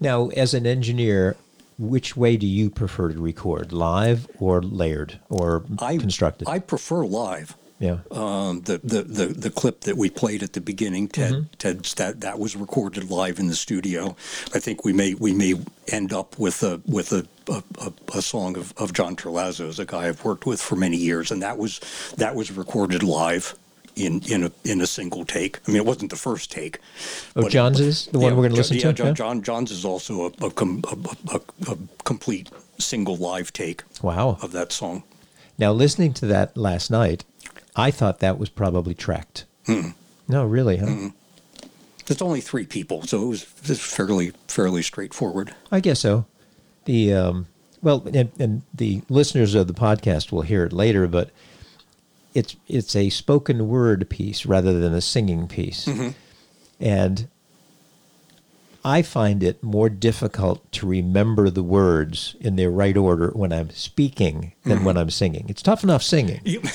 [0.00, 1.36] Now, as an engineer,
[1.78, 6.48] which way do you prefer to record, live or layered or I constructed?
[6.48, 7.98] I prefer live yeah.
[8.10, 12.20] um, the, the, the, the clip that we played at the beginning, Ted, Ted's that
[12.20, 14.16] that was recorded live in the studio.
[14.54, 15.54] I think we may we may
[15.88, 20.08] end up with a with a a, a, song of, of John Terlazzo's, a guy
[20.08, 21.80] I've worked with for many years, and that was
[22.16, 23.54] that was recorded live
[23.96, 25.60] in in a in a single take.
[25.66, 26.78] I mean, it wasn't the first take.
[27.36, 28.92] Oh, John's is the one yeah, we're going to listen yeah, to.
[28.92, 31.40] John, John John's is also a a, com, a, a,
[31.72, 34.38] a complete single live take Wow.
[34.42, 35.04] of that song.
[35.58, 37.24] Now, listening to that last night,
[37.76, 39.44] I thought that was probably tracked.
[40.28, 41.10] No, really, huh?
[42.06, 45.54] It's only three people, so it was, it was fairly fairly straightforward.
[45.70, 46.26] I guess so.
[46.84, 47.46] The um,
[47.82, 51.30] well, and, and the listeners of the podcast will hear it later, but
[52.34, 56.10] it's it's a spoken word piece rather than a singing piece, mm-hmm.
[56.80, 57.28] and
[58.86, 63.70] I find it more difficult to remember the words in their right order when I'm
[63.70, 64.84] speaking than mm-hmm.
[64.84, 65.46] when I'm singing.
[65.48, 66.40] It's tough enough singing.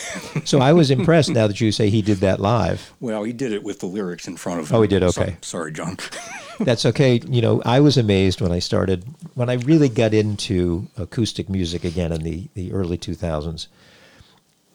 [0.46, 2.94] So I was impressed now that you say he did that live.
[3.00, 4.78] well, he did it with the lyrics in front of him.
[4.78, 5.02] Oh, he did?
[5.12, 5.38] So- Okay.
[5.42, 5.98] sorry, John.
[6.60, 7.20] That's okay.
[7.28, 11.84] You know, I was amazed when I started, when I really got into acoustic music
[11.84, 13.68] again in the, the early 2000s.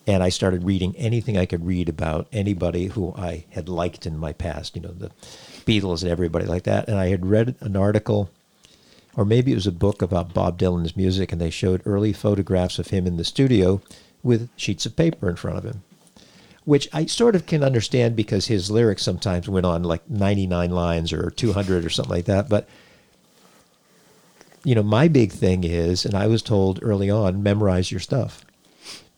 [0.07, 4.19] And I started reading anything I could read about anybody who I had liked in
[4.19, 5.11] my past, you know, the
[5.65, 6.89] Beatles and everybody like that.
[6.89, 8.31] And I had read an article,
[9.17, 12.79] or maybe it was a book about Bob Dylan's music, and they showed early photographs
[12.79, 13.81] of him in the studio
[14.23, 15.83] with sheets of paper in front of him
[16.65, 21.13] which I sort of can understand because his lyrics sometimes went on like 99 lines
[21.13, 22.49] or 200 or something like that.
[22.49, 22.69] But,
[24.65, 28.45] you know, my big thing is, and I was told early on, memorize your stuff.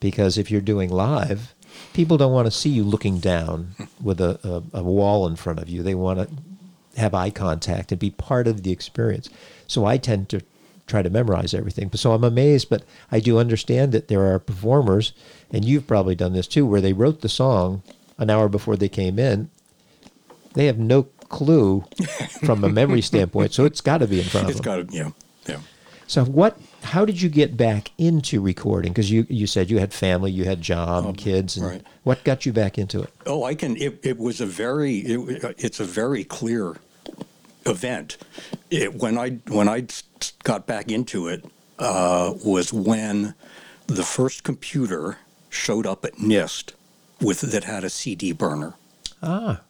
[0.00, 1.54] Because if you're doing live,
[1.92, 4.38] people don't want to see you looking down with a,
[4.72, 5.82] a, a wall in front of you.
[5.82, 9.28] They want to have eye contact and be part of the experience.
[9.66, 10.40] So I tend to
[10.86, 11.90] try to memorize everything.
[11.94, 15.12] So I'm amazed, but I do understand that there are performers,
[15.50, 17.82] and you've probably done this too, where they wrote the song
[18.18, 19.50] an hour before they came in.
[20.54, 21.84] They have no clue
[22.44, 24.80] from a memory standpoint, so it's got to be in front of It's them.
[24.80, 25.10] It's got to, yeah,
[25.54, 25.60] yeah.
[26.06, 26.58] So what?
[26.86, 28.92] How did you get back into recording?
[28.92, 31.82] Because you you said you had family, you had job, kids, and right.
[32.04, 33.10] what got you back into it?
[33.26, 33.76] Oh, I can.
[33.76, 34.98] It, it was a very.
[34.98, 36.76] It, it's a very clear
[37.66, 38.16] event.
[38.70, 39.86] It, when I when I
[40.44, 41.44] got back into it
[41.78, 43.34] uh, was when
[43.86, 45.18] the first computer
[45.50, 46.72] showed up at NIST
[47.20, 48.74] with that had a CD burner.
[49.22, 49.60] Ah,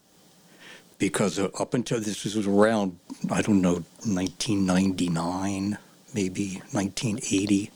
[0.98, 2.98] Because uh, up until this was around,
[3.30, 5.78] I don't know, 1999,
[6.16, 7.70] maybe 1980.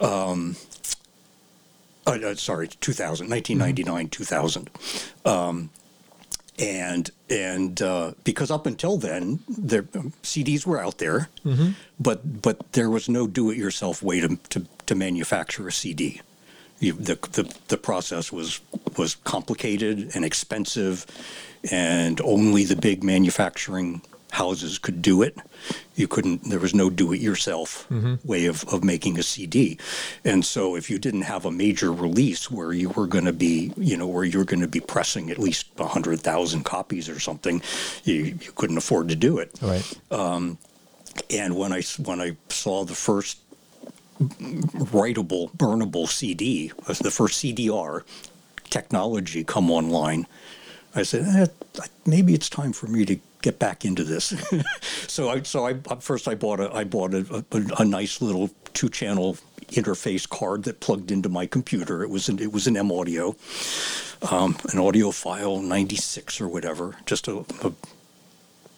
[0.00, 0.56] Um,
[2.06, 4.70] uh, uh, sorry, 2000, 1999, 2000.
[5.24, 5.70] Um,
[6.58, 11.28] and and uh, because up until then, there um, CDs were out there,
[11.98, 16.20] but but there was no do-it-yourself way to to, to manufacture a CD.
[16.78, 18.60] You, the, the the process was
[18.96, 21.06] was complicated and expensive,
[21.72, 24.02] and only the big manufacturing
[24.34, 25.38] houses could do it.
[25.94, 26.50] You couldn't.
[26.50, 27.88] There was no do-it-yourself
[28.24, 29.78] way of, of making a CD,
[30.24, 33.72] and so if you didn't have a major release where you were going to be,
[33.76, 37.18] you know, where you were going to be pressing at least hundred thousand copies or
[37.20, 37.62] something,
[38.04, 39.50] you, you couldn't afford to do it.
[39.62, 39.86] right.
[41.30, 43.38] And when I when I saw the first
[44.20, 48.02] writable, burnable CD, uh, the first CDR
[48.70, 50.26] technology come online,
[50.94, 51.46] I said, eh,
[52.06, 54.32] maybe it's time for me to get back into this.
[55.06, 58.50] so I so I first I bought a I bought a, a, a nice little
[58.72, 59.36] two channel
[59.68, 62.02] interface card that plugged into my computer.
[62.02, 63.36] It was an, it was an M-Audio,
[64.30, 67.72] um, an Audiophile 96 or whatever, just a, a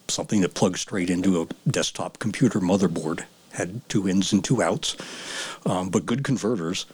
[0.08, 3.24] something that plugs straight into a desktop computer motherboard.
[3.52, 4.96] Had two ins and two outs,
[5.64, 6.86] um, but good converters.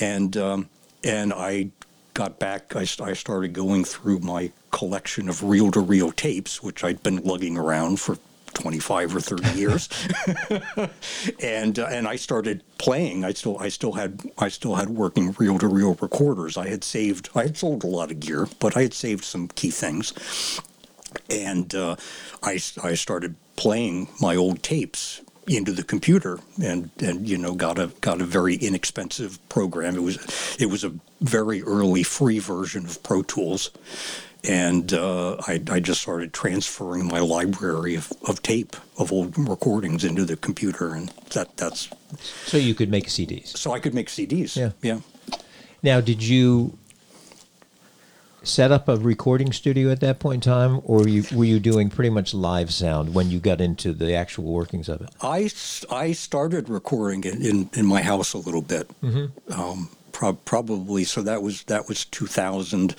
[0.00, 0.68] And um,
[1.04, 1.70] and I
[2.14, 2.74] got back.
[2.76, 8.00] I, I started going through my collection of reel-to-reel tapes, which I'd been lugging around
[8.00, 8.18] for
[8.54, 9.88] 25 or 30 years.
[11.42, 13.24] and uh, and I started playing.
[13.24, 16.56] I still I still had I still had working reel-to-reel recorders.
[16.56, 17.30] I had saved.
[17.34, 20.12] I had sold a lot of gear, but I had saved some key things
[21.30, 21.96] and uh,
[22.42, 27.78] I, I started playing my old tapes into the computer and, and you know got
[27.78, 29.96] a got a very inexpensive program.
[29.96, 33.70] It was it was a very early free version of Pro Tools.
[34.44, 40.02] And uh, I, I just started transferring my library of, of tape of old recordings
[40.02, 40.94] into the computer.
[40.94, 41.88] And that that's
[42.44, 43.56] So you could make CDs.
[43.56, 44.70] so I could make CDs Yeah.
[44.82, 45.00] yeah.
[45.84, 46.76] Now, did you
[48.42, 51.90] set up a recording studio at that point in time, or you, were you doing
[51.90, 55.10] pretty much live sound when you got into the actual workings of it?
[55.20, 55.50] I,
[55.90, 58.90] I started recording it in, in my house a little bit.
[59.50, 62.94] Um, prob probably so that was that was 2000.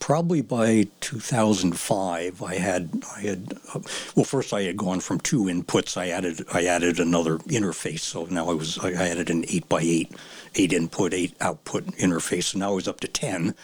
[0.00, 3.80] Probably by 2005, I had I had uh,
[4.16, 5.96] well first I had gone from two inputs.
[5.96, 8.00] I added I added another interface.
[8.00, 10.10] So now I was I added an eight by eight,
[10.56, 12.44] eight input, eight output interface.
[12.44, 13.54] So now I was up to 10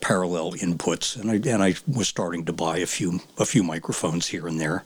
[0.00, 4.26] parallel inputs, and I and I was starting to buy a few a few microphones
[4.26, 4.84] here and there,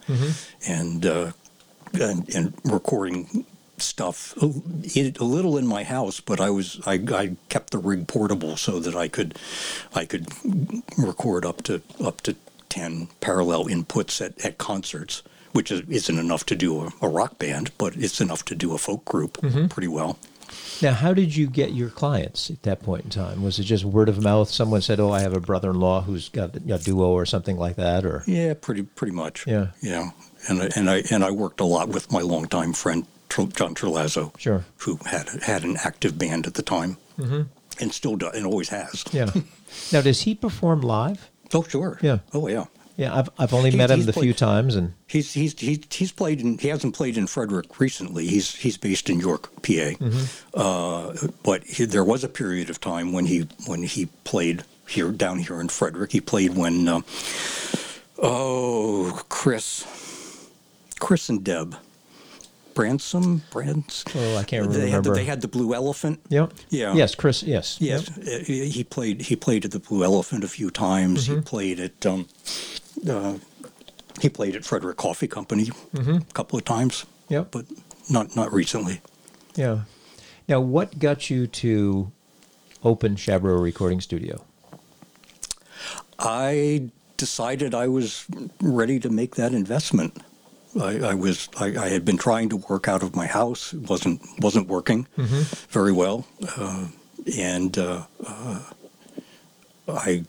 [0.69, 1.05] and.
[1.07, 1.33] Uh,
[1.93, 3.45] and, and recording
[3.83, 4.47] stuff a,
[5.25, 8.95] little in my house, but I was I, I kept the rig portable so that
[8.95, 9.39] I could
[9.95, 10.29] I could
[10.99, 12.37] record up to up to
[12.69, 17.39] ten parallel inputs at, at concerts, which is, isn't enough to do a, a rock
[17.39, 19.67] band, but it's enough to do a folk group mm-hmm.
[19.67, 20.19] pretty well.
[20.83, 23.43] Now, how did you get your clients at that point in time?
[23.43, 24.51] Was it just word of mouth?
[24.51, 28.05] Someone said, "Oh, I have a brother-in-law who's got a duo or something like that,"
[28.05, 29.47] or Yeah, pretty pretty much.
[29.47, 29.69] Yeah.
[29.83, 30.11] yeah.
[30.49, 34.39] And I, and I and I worked a lot with my longtime friend John Terlazzo,
[34.39, 34.65] Sure.
[34.79, 37.43] who had had an active band at the time, mm-hmm.
[37.81, 39.05] and still does, and always has.
[39.13, 39.31] yeah.
[39.93, 41.31] now, does he perform live?
[41.55, 41.99] Oh, sure.
[42.03, 42.19] Yeah.
[42.35, 42.67] Oh, yeah.
[42.97, 46.13] Yeah, I've I've only He- met him the few times, and He's he's he's he's
[46.13, 48.27] played in he hasn't played in Frederick recently.
[48.27, 49.95] He's he's based in York, PA.
[50.53, 55.13] Uh, but he, there was a period of time when he when he played here
[55.13, 56.13] down here in Frederick.
[56.13, 57.01] He played when uh,
[58.19, 59.87] oh Chris
[60.99, 61.77] Chris and Deb
[62.75, 64.05] Bransom Brans.
[64.15, 65.15] Oh, I can't They had the, remember.
[65.15, 66.21] they had the Blue Elephant.
[66.29, 66.95] yeah, Yeah.
[66.95, 69.23] yes, Chris, yes, Yes, uh, he played.
[69.23, 71.25] He played at the Blue Elephant a few times.
[71.29, 71.35] Mm-hmm.
[71.37, 72.07] He played at.
[72.07, 72.29] Um,
[73.09, 73.35] uh,
[74.21, 77.05] he played at Frederick Coffee Company a couple of times.
[77.25, 77.35] Mm-hmm.
[77.35, 77.51] Yep.
[77.53, 77.65] but
[78.09, 79.01] not not recently.
[79.57, 79.83] yeah.
[80.49, 82.11] Now, what got you to
[82.83, 84.43] open Chabro Recording Studio?
[86.19, 88.27] I decided I was
[88.61, 90.17] ready to make that investment.
[90.79, 91.49] I, I was.
[91.59, 93.73] I, I had been trying to work out of my house.
[93.73, 95.07] It wasn't wasn't working
[95.71, 96.87] very well, uh,
[97.39, 98.61] and uh, uh,
[99.89, 100.25] I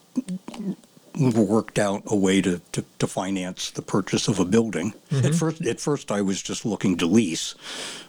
[1.15, 4.93] worked out a way to, to, to finance the purchase of a building.
[5.11, 7.53] At first, at first, I was just looking to lease,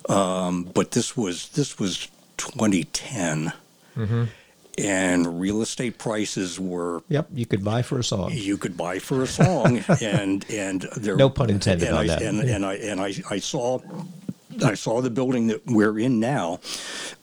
[0.08, 2.08] um, but this was this was
[2.38, 3.52] 2010,
[4.78, 8.30] and real estate prices were Yep, you could buy for a song.
[8.32, 12.06] you could buy for a song, and and there No pun intended and on I,
[12.08, 12.22] that.
[12.22, 13.80] And, and I and I, I saw.
[14.62, 16.60] I saw the building that we're in now,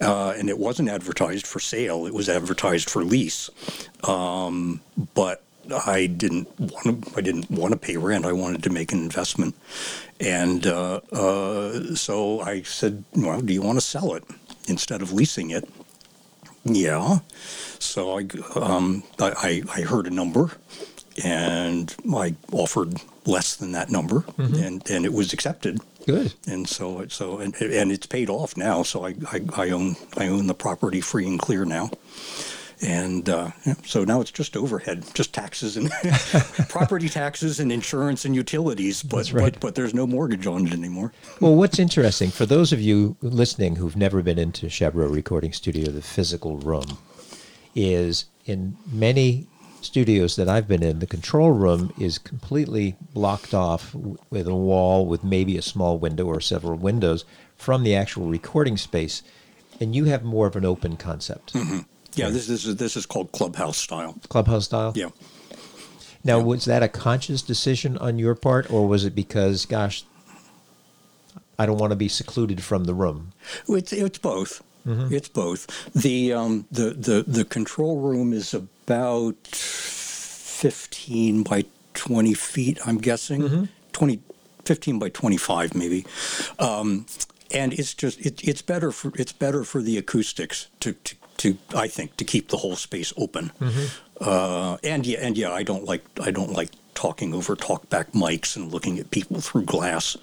[0.02, 2.08] uh, and it wasn't advertised for sale.
[2.08, 3.52] It was advertised for lease,
[4.04, 4.82] um,
[5.14, 5.43] but
[5.86, 7.12] I didn't want to.
[7.16, 8.26] I didn't want to pay rent.
[8.26, 9.54] I wanted to make an investment,
[10.20, 14.24] and uh, uh, so I said, "Well, do you want to sell it
[14.68, 15.70] instead of leasing it?"
[16.76, 17.20] Yeah.
[17.80, 20.51] So I, um, I, I heard a number,
[21.24, 25.80] and I offered less than that number, and, and it was accepted.
[26.05, 26.34] Good.
[26.47, 28.84] And so it so and, and it's paid off now.
[28.84, 31.91] So I, I, I own I own the property free and clear now.
[32.82, 35.91] And uh, yeah, so now it's just overhead, just taxes and
[36.69, 39.03] property taxes and insurance and utilities.
[39.03, 39.53] But, right.
[39.53, 41.11] but but there's no mortgage on it anymore.
[41.41, 45.91] Well, what's interesting for those of you listening who've never been into Chabro Recording Studio,
[45.91, 46.97] the physical room,
[47.75, 49.47] is in many
[49.82, 53.93] studios that I've been in, the control room is completely blocked off
[54.30, 57.25] with a wall with maybe a small window or several windows
[57.55, 59.21] from the actual recording space,
[59.80, 61.53] and you have more of an open concept,
[62.20, 64.15] Yeah, this, this is this is called clubhouse style.
[64.30, 64.93] clubhouse style.
[64.95, 65.09] Yeah.
[66.24, 70.03] Now, was that a conscious decision on your part, or was it because, gosh,
[71.57, 73.32] I don't want to be secluded from the room?
[73.67, 74.61] It's it's both.
[74.86, 75.67] It's both.
[75.93, 82.80] The um the, the the control room is about fifteen by twenty feet.
[82.88, 84.20] I'm guessing 20,
[84.65, 86.05] 15 by twenty five maybe.
[86.57, 87.05] Um,
[87.53, 91.57] and it's just it, it's better for it's better for the acoustics to, to, to
[91.75, 93.51] I think to keep the whole space open.
[94.21, 98.57] Uh, and yeah, and yeah, I don't like I don't like talking over talkback mics
[98.57, 100.17] and looking at people through glass.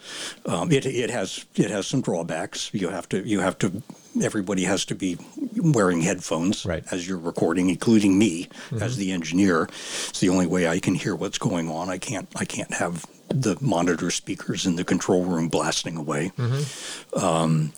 [0.45, 2.71] Um, it it has it has some drawbacks.
[2.75, 3.83] You have to you have to
[4.23, 5.17] everybody has to be
[5.57, 6.85] wearing headphones Right.
[6.91, 8.49] as you're recording, including me
[8.81, 9.69] as the engineer.
[10.09, 11.89] It's the only way I can hear what's going on.
[11.89, 16.33] I can't I can't have the monitor speakers in the control room blasting away.
[17.15, 17.73] Um,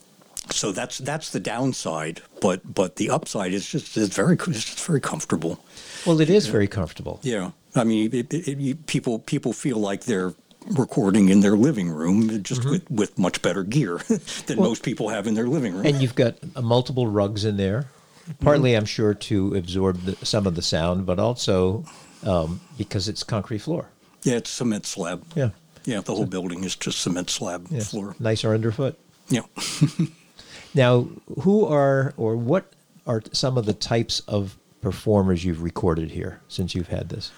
[0.50, 4.84] so that's that's the downside, but but the upside is just it's very it's just
[4.86, 5.58] very comfortable.
[6.06, 7.20] Well, it is very comfortable.
[7.22, 10.34] Yeah, I mean, it, it, it, people people feel like they're
[10.70, 13.98] recording in their living room, just with, with much better gear
[14.46, 15.86] than most people have in their living room.
[15.86, 17.86] And you've got uh, multiple rugs in there,
[18.40, 21.84] partly, I'm sure, to absorb the, some of the sound, but also
[22.24, 23.88] um, because it's concrete floor.
[24.24, 25.24] yeah, it's cement slab.
[25.34, 25.50] Yeah.
[25.84, 27.90] Yeah, the whole building is just cement slab Yes.
[27.92, 28.14] floor.
[28.18, 28.98] Nicer underfoot.
[29.30, 29.42] Yeah.
[30.78, 31.08] Now,
[31.40, 32.72] who are or what
[33.04, 37.32] are some of the types of performers you've recorded here since you've had this?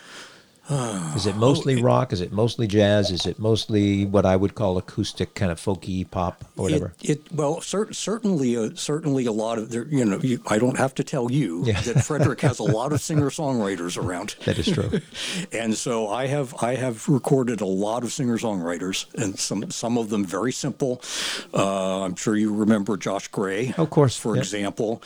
[1.17, 2.13] Is it mostly rock?
[2.13, 3.11] Is it mostly jazz?
[3.11, 6.93] Is it mostly what I would call acoustic, kind of folky pop, or whatever?
[7.03, 9.85] It, it well, cer- certainly, uh, certainly a lot of there.
[9.87, 11.81] You know, you, I don't have to tell you Yeah.
[11.81, 14.37] that Frederick has a lot of singer songwriters around.
[14.45, 15.01] that is true.
[15.53, 19.99] and so I have I have recorded a lot of singer songwriters, and some some
[19.99, 21.03] of them very simple.
[21.53, 24.45] Uh, I'm sure you remember Josh Gray, Of course, for yep.
[24.45, 25.03] example,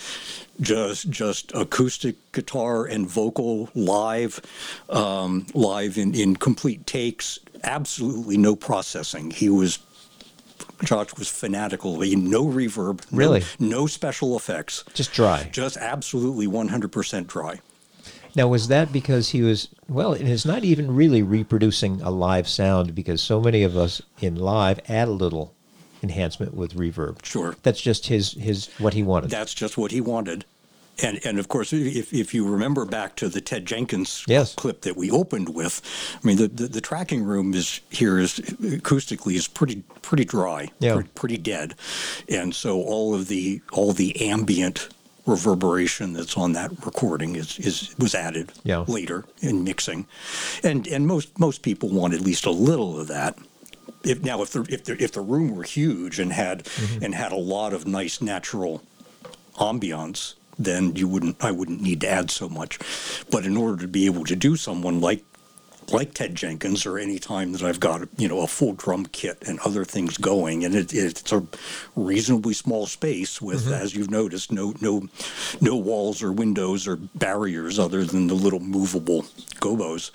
[0.60, 4.40] just just acoustic guitar and vocal live,
[4.88, 9.30] um, live in in complete takes, absolutely no processing.
[9.30, 9.78] He was
[10.84, 12.00] Josh was fanatical.
[12.00, 13.42] He no reverb, no- Really?
[13.58, 15.48] no, special effects, Just dry.
[15.52, 17.60] just absolutely 100% dry.
[18.36, 22.48] Now, was that because he was, well, it is not even really reproducing a live
[22.48, 25.54] sound because so many of us in live add a little
[26.04, 27.24] enhancement with reverb.
[27.24, 27.56] Sure.
[27.64, 29.30] That's just his, his what he wanted.
[29.30, 30.44] That's just what he wanted.
[31.02, 34.54] And, and of course, if, if you remember back to the Ted Jenkins Yes.
[34.54, 35.82] clip that we opened with,
[36.22, 38.38] I mean, the, the, the tracking room is here is
[38.78, 40.94] acoustically is pretty pretty dry, Yeah.
[40.94, 41.74] pretty, pretty dead,
[42.28, 44.88] and so all of the all the ambient
[45.26, 48.84] reverberation that's on that recording is, is was added Yeah.
[48.86, 50.06] later in mixing,
[50.62, 53.36] and and most most people want at least a little of that.
[54.04, 57.04] If now if the if the if the room were huge and had Mm-hmm.
[57.04, 58.82] and had a lot of nice natural
[59.56, 62.78] ambiance, then you wouldn't I wouldn't need to add so much.
[63.30, 65.24] But in order to be able to do someone like
[65.92, 69.42] like Ted Jenkins or any time that I've got you know a full drum kit
[69.46, 71.42] and other things going, and it, it's a
[71.94, 75.08] reasonably small space with, as you've noticed, no no
[75.60, 79.24] no walls or windows or barriers other than the little movable
[79.60, 80.10] gobos.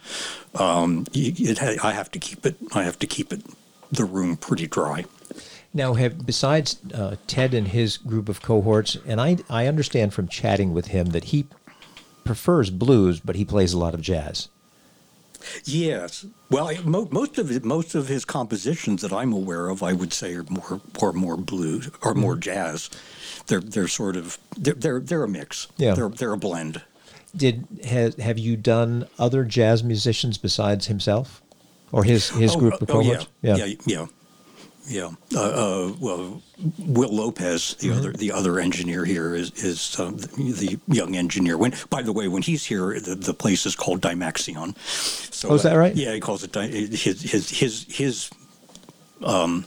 [0.60, 2.56] Um, it, ha- I have to keep it.
[2.74, 3.42] I have to keep it
[3.92, 5.06] the room pretty dry.
[5.74, 10.28] Now, have besides uh, Ted and his group of cohorts, and I, I understand from
[10.28, 11.46] chatting with him that he
[12.24, 14.50] prefers blues, but he plays a lot of jazz.
[15.64, 16.26] Yes.
[16.50, 19.94] Well, I- mo- most of it, most of his compositions that I'm aware of, I
[19.94, 22.42] would say, are more are more blues or more Mm-hmm.
[22.42, 22.90] jazz.
[23.48, 25.68] They're they're sort of they're they're, they're a mix.
[25.78, 25.94] Yeah.
[25.96, 26.82] They're they're a blend.
[27.36, 31.42] Did has, have you done other jazz musicians besides himself,
[31.92, 33.28] or his his Oh, group uh, of oh, cohorts?
[33.42, 33.56] yeah.
[33.58, 34.06] yeah, yeah,
[34.88, 35.10] yeah.
[35.36, 36.42] Uh, uh, well,
[36.80, 41.58] Will Lopez, the other the other engineer here, is is um, the, the young engineer.
[41.58, 44.78] When by the way, when he's here, the, the place is called Dymaxion.
[45.34, 45.96] So Oh, is that right?
[45.96, 48.30] Yeah, he calls it Di- his his his his
[49.24, 49.66] um,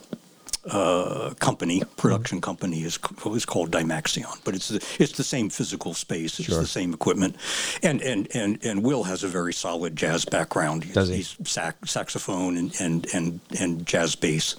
[0.71, 2.45] uh, company, production Mm-hmm.
[2.45, 2.99] company is
[3.35, 6.61] is called Dymaxion, but it's the, it's the same physical space, it's Sure.
[6.61, 7.37] the same equipment,
[7.83, 10.85] and and and and Will has a very solid jazz background.
[10.85, 11.17] He's, Does he?
[11.17, 14.55] He's sax, saxophone and and and and jazz bass.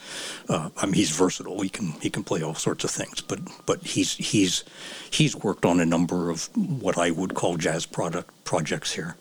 [0.49, 1.61] Uh, I mean, he's versatile.
[1.61, 4.63] He can he can play all sorts of things, but but he's he's
[5.09, 6.49] he's worked on a number of
[6.81, 9.15] what I would call jazz product projects here.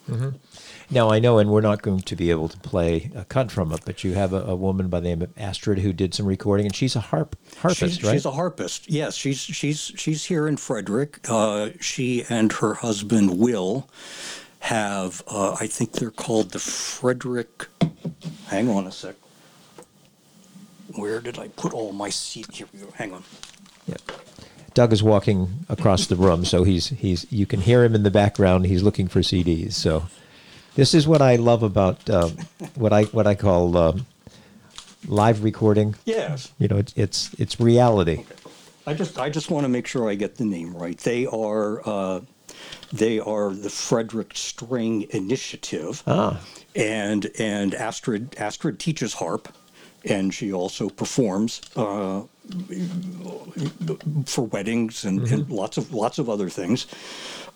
[0.93, 3.73] Now I know, and we're not going to be able to play a cut from
[3.73, 6.27] it, but you have a, a woman by the name of Astrid who did some
[6.27, 8.13] recording, and she's a harp harpist, She's, right?
[8.13, 8.91] she's a harpist.
[8.91, 11.21] Yes, she's she's she's here in Frederick.
[11.27, 13.89] Uh, she and her husband Will
[14.61, 17.69] have, uh, I think they're called the Frederick.
[18.49, 19.17] Hang on a sec.
[20.95, 22.53] Where did I put all my seat?
[22.53, 22.93] Here we go.
[22.95, 23.25] Hang on.
[23.87, 23.97] Yeah.
[24.75, 28.11] Doug is walking across the room, so he's he's you can hear him in the
[28.11, 28.67] background.
[28.67, 29.73] He's looking for CDs.
[29.73, 30.05] So
[30.75, 32.31] this is what I love about uh,
[32.75, 34.07] what I what I call um,
[35.07, 35.95] live recording.
[36.05, 36.53] Yes.
[36.59, 38.25] You know, it's it's it's reality.
[38.87, 40.99] I just I just want to make sure I get the name right.
[40.99, 42.21] They are uh,
[42.93, 46.03] they are the Frederick String Initiative.
[46.07, 46.41] Ah,
[46.75, 49.49] and and Astrid Astrid teaches harp,
[50.05, 52.23] and she also performs uh,
[54.27, 56.87] for weddings and, and lots of lots of other things.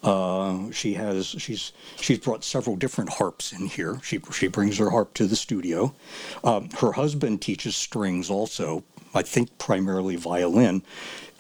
[0.03, 3.99] Uh, she has she's she's brought several different harps in here.
[4.03, 5.95] She she brings her harp to the studio.
[6.45, 8.85] Um, her husband teaches strings also.
[9.15, 10.83] I think primarily violin,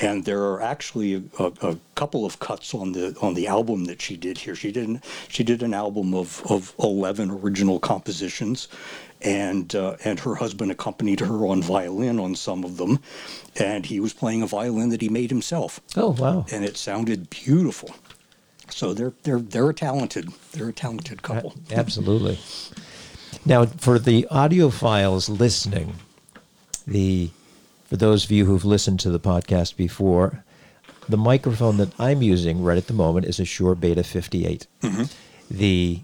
[0.00, 4.00] and there are actually a, a couple of cuts on the on the album that
[4.00, 4.54] she did here.
[4.54, 8.68] She did an, she did an album of, of eleven original compositions,
[9.22, 13.00] and uh, and her husband accompanied her on violin on some of them,
[13.56, 17.30] and he was playing a violin that he made himself, oh wow, and it sounded
[17.30, 17.94] beautiful.
[18.70, 21.54] So they're they're they're a talented they're a talented couple.
[21.72, 22.38] Absolutely.
[23.44, 25.94] Now, for the audiophiles listening,
[26.86, 27.30] the
[27.84, 30.44] for those of you who've listened to the podcast before,
[31.08, 34.66] the microphone that I'm using right at the moment is a Shure Beta 58.
[35.48, 36.00] The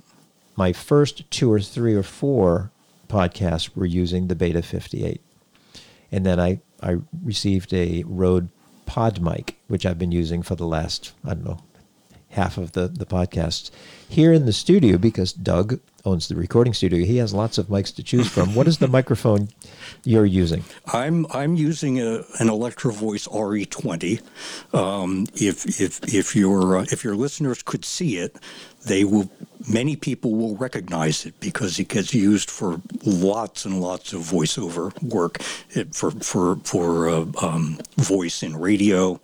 [0.55, 2.71] my first two or three or four
[3.13, 5.21] podcasts were using the Beta 58,
[6.11, 8.49] and then I I received a Rode
[8.87, 11.61] PodMic, which I've been using for the last I don't know
[12.33, 13.71] half of the the podcasts
[14.09, 17.05] here in the studio because Doug owns the recording studio.
[17.05, 18.55] He has lots of mics to choose from.
[18.55, 19.49] what is the microphone
[20.05, 20.65] you're using?
[20.93, 24.21] I'm I'm using a, an Electro Voice RE20.
[24.75, 28.37] Um, if if if your uh, if your listeners could see it,
[28.87, 29.31] they will.
[29.69, 34.91] Many people will recognize it because it gets used for lots and lots of voiceover
[35.03, 39.21] work, it, for for for uh, um, voice in radio.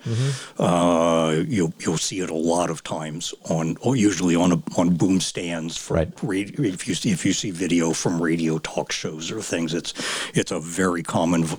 [0.58, 4.94] Uh, you'll you'll see it a lot of times on, or usually on a, on
[4.96, 6.12] boom stands for Right.
[6.22, 9.92] radio, if you see if you see video from radio talk shows or things, it's
[10.34, 11.56] it's a very common v-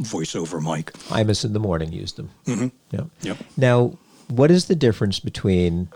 [0.00, 0.92] voiceover mic.
[1.10, 2.30] i Imus in the morning used them.
[2.46, 2.68] Mm-hmm.
[2.92, 3.06] Yep.
[3.22, 3.36] Yep.
[3.58, 3.98] Now,
[4.28, 5.88] what is the difference between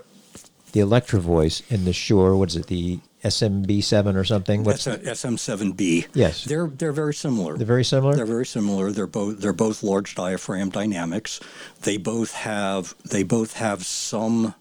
[0.76, 2.36] the Electro Voice and the Shure?
[2.36, 2.66] What is it?
[2.66, 4.62] The SMB7 or something?
[4.62, 6.08] What's That's a SM7B.
[6.12, 6.44] Yes.
[6.44, 7.56] they're they're very similar.
[7.56, 8.14] they're very similar.
[8.14, 8.92] They're very similar.
[8.92, 11.40] They're both they're both large diaphragm dynamics.
[11.80, 14.54] They both have they both have some.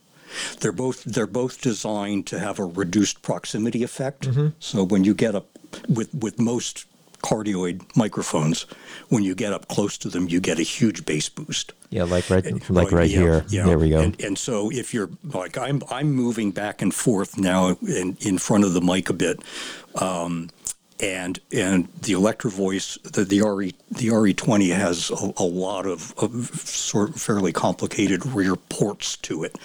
[0.61, 4.29] They're both they're both designed to have a reduced proximity effect.
[4.29, 4.47] Mm-hmm.
[4.59, 5.47] So when you get up
[5.89, 6.85] with with most
[7.29, 8.65] cardioid microphones,
[9.09, 11.73] when you get up close to them, you get a huge bass boost.
[11.89, 13.45] yeah, like right, like Oh, right yeah, here.
[13.49, 13.65] yeah.
[13.65, 13.99] There we go.
[14.01, 18.37] And, and so if you're like I'm, I'm moving back and forth now in, in
[18.37, 19.39] front of the mic a bit,
[19.95, 20.49] um,
[21.01, 26.13] and and the Electro Voice, the the RE the RE20 has a, a lot of,
[26.17, 29.57] of sort of fairly complicated rear ports to it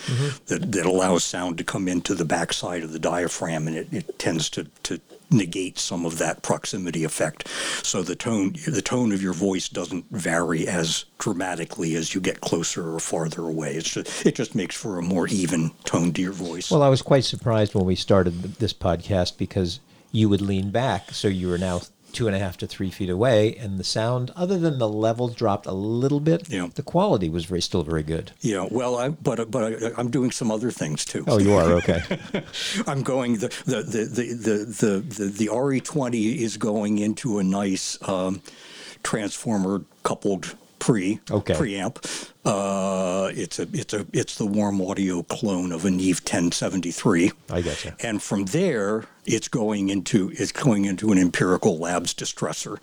[0.47, 4.19] that, that allows sound to come into the backside of the diaphragm, and it, it
[4.19, 5.01] tends to to
[5.31, 7.49] negate some of that proximity effect.
[7.83, 12.41] So the tone the tone of your voice doesn't vary as dramatically as you get
[12.41, 13.75] closer or farther away.
[13.75, 16.71] It's just, it just makes for a more even tone to your voice.
[16.71, 19.81] Well, I was quite surprised when we started this podcast because
[20.13, 21.83] you would lean back, so you were now
[22.13, 25.29] two and a half to three feet away, and the sound, other than the level
[25.29, 26.69] dropped a little bit, Yeah.
[26.75, 28.33] the quality was very still very good.
[28.41, 31.25] yeah, well, I, but but I, I'm doing some other things too.
[31.27, 32.03] Oh, you are okay.
[32.87, 37.45] I'm going the the the the the the, the, the RE20 is going into a
[37.45, 38.43] nice um,
[39.03, 41.55] transformer coupled pre Okay.
[41.55, 42.29] preamp.
[42.45, 47.31] Uh, it's a it's a it's the Warm Audio clone of a Neve 1073.
[47.51, 47.95] I gotcha.
[48.01, 52.79] And from there, it's going into it's going into an Empirical Labs Distressor,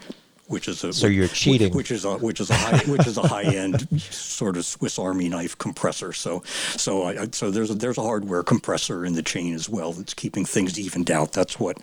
[0.48, 1.74] which is a So you're cheating.
[1.74, 4.98] which, is a which is a high which is a high end sort of Swiss
[5.00, 6.14] Army knife compressor.
[6.14, 6.44] So
[6.76, 9.92] so I, I- so there's a, there's a hardware compressor in the chain as well
[9.92, 11.34] that's keeping things evened out.
[11.34, 11.78] That's what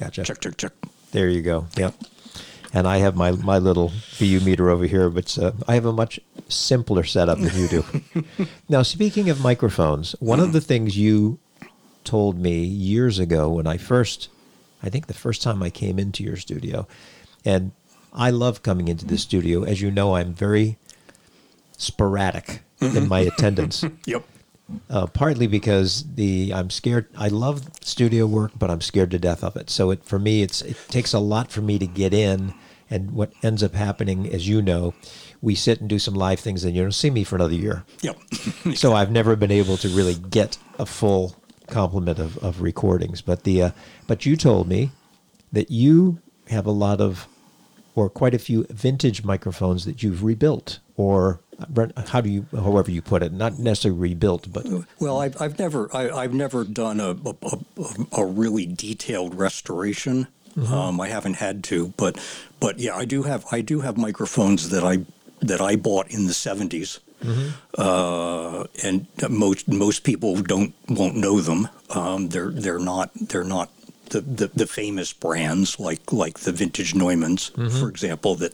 [0.00, 0.24] Gotcha.
[0.24, 0.72] check check check.
[1.12, 1.66] There you go.
[1.76, 1.94] Yep.
[2.76, 5.92] And I have my, my little VU meter over here, but uh, I have a
[5.92, 6.18] much
[6.48, 7.84] simpler setup than you do.
[8.68, 11.38] now, speaking of microphones, one of the things you
[12.02, 14.28] told me years ago when I first,
[14.82, 16.88] I think the first time I came into your studio,
[17.44, 17.70] and
[18.12, 19.62] I love coming into the studio.
[19.62, 20.76] As you know, I'm very
[21.78, 24.24] sporadic in my attendance Yep.
[24.90, 27.06] uh, partly because the I'm scared.
[27.16, 29.70] I love studio work, but I'm scared to death of it.
[29.70, 32.52] So it for me, it's it takes a lot for me to get in.
[32.90, 34.94] And what ends up happening, as you know,
[35.40, 37.84] we sit and do some live things, and you don't see me for another year.
[38.02, 38.18] Yep.
[38.74, 43.20] So I've never been able to really get a full complement of, of recordings.
[43.20, 43.70] But the uh,
[44.06, 44.90] but you told me
[45.52, 47.28] that you have a lot of
[47.94, 51.40] or quite a few vintage microphones that you've rebuilt or
[52.08, 54.66] how do you however you put it not necessarily rebuilt but
[54.98, 60.26] Well, I've, I've never I, I've never done a, a, a, a really detailed restoration.
[60.68, 62.16] Um, I haven't had to, but
[62.64, 65.04] but yeah, I do have I do have microphones that I
[65.40, 67.00] that I bought in the 70s.
[67.76, 71.68] Uh, and most most people don't won't know them.
[71.90, 73.68] Um, they're they're not they're not
[74.10, 77.50] the, the, the famous brands like like the vintage Neumanns,
[77.80, 78.34] for example.
[78.36, 78.52] That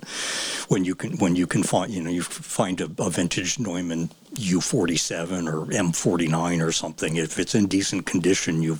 [0.69, 4.11] when you can when you can find you know you find a, a vintage Neumann
[4.35, 7.17] U47 or M49 or something.
[7.17, 8.79] If it's in decent condition, you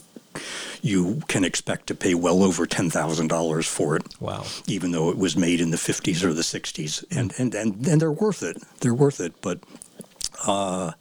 [0.83, 4.03] you can expect to pay well over ten thousand dollars for it.
[4.21, 4.45] Wow.
[4.67, 8.01] Even though it was made in the 50s or the 60s and and and, and
[8.01, 8.57] they're worth it.
[8.81, 9.41] They're worth it.
[9.41, 9.61] But
[10.47, 10.93] uh,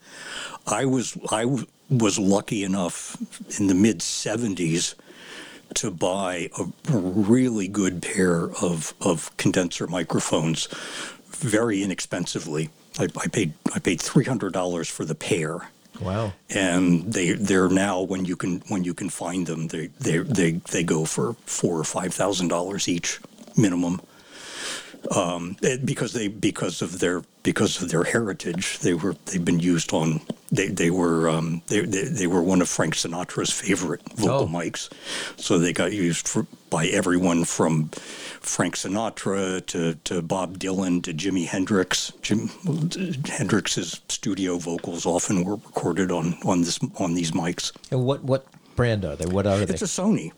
[0.66, 3.16] I was I w- was lucky enough
[3.58, 4.94] in the mid 70s
[5.74, 6.66] to buy a
[6.96, 10.66] really good pair of, of condenser microphones
[11.28, 12.70] very inexpensively.
[12.98, 15.70] I, I paid I paid three hundred dollars for the pair
[16.00, 16.32] wow.
[16.48, 20.50] And they they're now when you can when you can find them they they they,
[20.70, 23.20] they go for four or five thousand dollars each
[23.56, 24.00] minimum
[25.14, 29.58] um, it- because they because of their because of their heritage they were they've been
[29.60, 30.20] used on
[30.52, 34.46] they they were um, they, they they were one of Frank Sinatra's favorite vocal Oh.
[34.48, 34.90] mics.
[35.36, 37.88] So they got used for, by everyone from
[38.40, 42.12] Frank Sinatra to, to Bob Dylan to Jimi Hendrix.
[42.22, 42.48] Jim
[43.28, 47.72] Hendrix's studio vocals often were recorded on on this on these mics.
[47.90, 48.46] And what what
[48.76, 49.26] brand are they?
[49.26, 49.74] What are they?
[49.74, 50.32] it's a Sony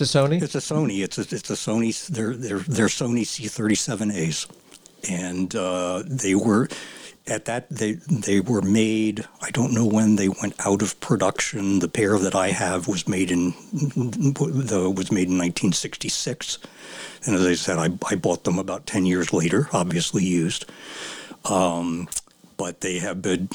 [0.00, 1.02] it's a sony it's a Sony.
[1.02, 2.06] It's a, it's a Sony.
[2.08, 4.46] They're they're they're Sony C37As,
[5.08, 6.68] and uh, they were
[7.26, 9.24] at that they they were made.
[9.42, 11.80] I don't know when they went out of production.
[11.80, 16.58] The pair that I have was made in the was made in 1966,
[17.26, 20.64] and as I said, I I bought them about 10 years later, obviously used.
[21.44, 22.08] Um,
[22.56, 23.48] but they have been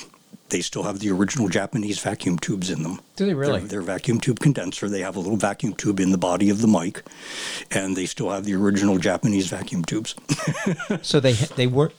[0.53, 2.99] they still have the original Japanese vacuum tubes in them.
[3.17, 3.59] Do they really?
[3.59, 4.87] They're, they're vacuum tube condenser.
[4.87, 7.03] They have a little vacuum tube in the body of the mic,
[7.71, 10.15] and they still have the original Japanese vacuum tubes.
[11.01, 11.93] So they they weren't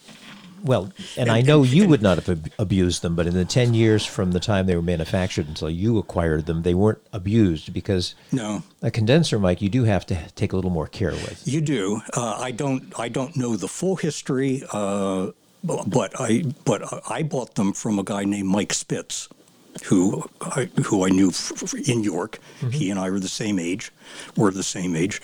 [0.63, 3.75] well, and I know you would not have ab- abused them, but in the ten
[3.75, 8.15] years from the time they were manufactured until you acquired them, they weren't abused because
[8.33, 11.43] no, a condenser mic you do have to take a little more care with.
[11.45, 12.01] you do.
[12.17, 12.99] Uh, I don't.
[12.99, 15.33] I don't know the full history, uh,
[15.65, 19.29] but I but I bought them from a guy named Mike Spitz,
[19.85, 21.33] who I, who I knew
[21.87, 22.39] in York.
[22.71, 23.91] He and I were the same age.
[24.37, 25.21] We're the same age,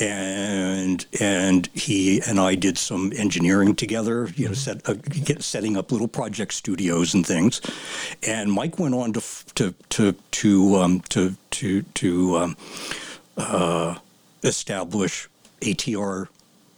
[0.00, 4.28] and and he and I did some engineering together.
[4.36, 7.60] You know, set uh, get, setting up little project studios and things.
[8.22, 9.22] And Mike went on to
[9.56, 12.56] to to to um, to to to um,
[13.36, 13.96] uh,
[14.42, 15.28] establish
[15.60, 16.28] ATR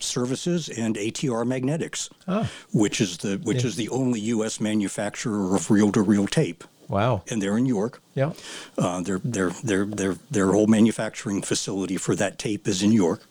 [0.07, 2.51] services and ATR Magnetics, Ah.
[2.73, 3.69] which is the which Yeah.
[3.69, 4.61] is the only U.S.
[4.61, 7.23] manufacturer of reel-to-reel tape, Wow.
[7.29, 8.01] and they're in York.
[8.15, 8.33] Yeah.
[8.79, 13.23] Uh, their their their their their whole manufacturing facility for that tape is in York,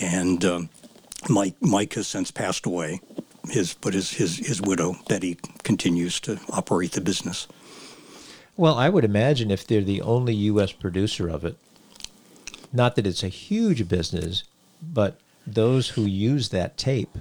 [0.00, 0.68] and um,
[1.28, 3.00] Mike Mike has since passed away.
[3.50, 7.46] His but his his his widow Betty continues to operate the business.
[8.56, 10.72] Well, I would imagine if they're the only U.S.
[10.72, 11.56] producer of it,
[12.72, 14.42] not that it's a huge business,
[14.82, 15.18] but
[15.54, 17.16] those who use that tape,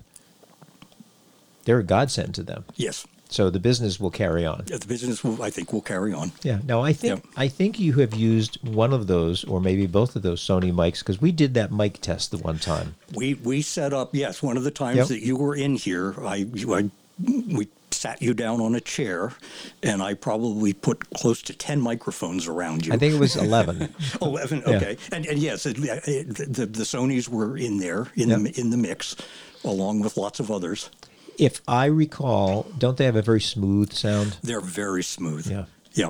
[1.66, 2.64] they're a godsend to them.
[2.76, 4.64] Yes, So the business will carry on.
[4.68, 6.32] the business will, I think will carry on.
[6.44, 6.60] Yeah.
[6.66, 7.26] Now I think.
[7.36, 11.00] I think you have used one of those, or maybe both of those Sony mics,
[11.00, 12.96] because we did that mic test the one time.
[13.14, 14.42] We we set up yes.
[14.42, 15.08] One of the times Yep.
[15.10, 16.90] that you were in here, I, I
[17.26, 17.68] we
[17.98, 19.34] sat you down on a chair,
[19.84, 22.93] and I probably put close to ten microphones around you.
[22.93, 23.93] I think it was eleven.
[24.22, 24.64] eleven.
[24.66, 24.76] Yeah.
[24.78, 28.39] Okay, and and yes, it, it, the the Sonys were in there in Yep.
[28.41, 29.16] the in the mix,
[29.64, 30.89] along with lots of others.
[31.38, 34.38] if I recall, don't they have a very smooth sound?
[34.41, 35.45] They're very smooth.
[35.50, 35.66] Yeah.
[35.93, 36.10] Yeah.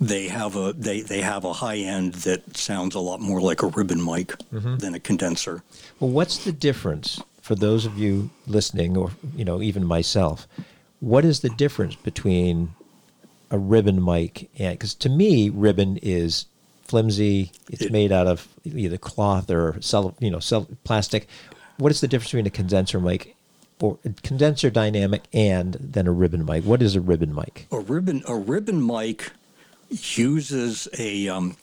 [0.00, 3.62] They have a they, they have a high end that sounds a lot more like
[3.62, 4.76] a ribbon mic Mm-hmm.
[4.76, 5.62] than a condenser.
[5.98, 10.46] Well, what's the difference for those of you listening, or you know, even myself?
[11.00, 12.74] What is the difference between
[13.50, 16.46] a ribbon mic and because to me, ribbon is
[16.84, 17.52] flimsy.
[17.70, 21.28] It's It- made out of either cloth or cell, you know, cell plastic.
[21.78, 23.36] What is the difference between a condenser mic
[23.80, 26.64] or a condenser dynamic and then a ribbon mic?
[26.64, 27.66] What is a ribbon mic?
[27.70, 29.30] A ribbon a ribbon mic
[29.90, 31.56] uses a um,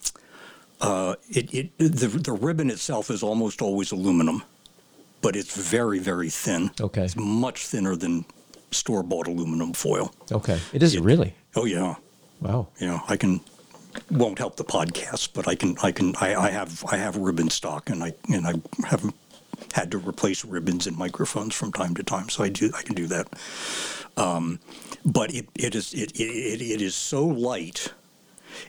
[0.82, 4.44] uh, it, it the the ribbon itself is almost always aluminum,
[5.22, 6.72] but it's very very thin.
[6.80, 7.04] Okay.
[7.04, 8.26] It's much thinner than
[8.76, 10.14] store bought aluminum foil.
[10.32, 11.36] Okay, it isn't really.
[11.56, 11.96] Oh yeah.
[12.42, 12.68] Wow.
[12.80, 13.40] Yeah, I can
[14.12, 17.50] won't help the podcast, but I can I can I, I have I have ribbon
[17.50, 18.54] stock and I and I
[18.88, 19.14] have
[19.74, 22.96] had to replace ribbons and microphones from time to time, so I do I can
[22.96, 23.28] do that.
[24.18, 24.60] Um,
[25.06, 27.94] but it, it is it, it, it is so light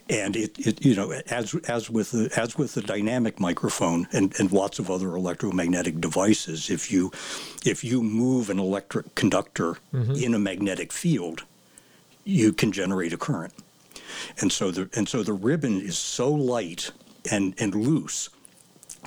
[0.09, 4.33] and it, it you know as as with the as with the dynamic microphone and,
[4.39, 7.11] and lots of other electromagnetic devices if you
[7.65, 10.13] if you move an electric conductor mm-hmm.
[10.13, 11.43] in a magnetic field
[12.27, 13.53] you can generate a current.
[14.39, 16.91] And so the and so the ribbon is so light
[17.31, 18.29] and and loose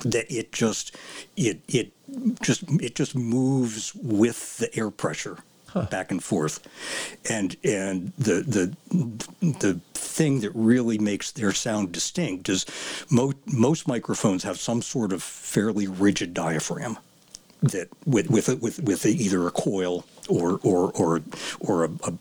[0.03, 0.95] that it just
[1.37, 1.91] it it
[2.41, 5.37] just it just moves with the air pressure
[5.89, 6.59] back and forth
[7.29, 8.75] and and the the
[9.59, 12.65] the thing that really makes their sound distinct is
[13.09, 16.97] mo- most microphones have some sort of fairly rigid diaphragm
[17.61, 21.21] that with with with with either a coil or or or
[21.59, 22.13] or a, a,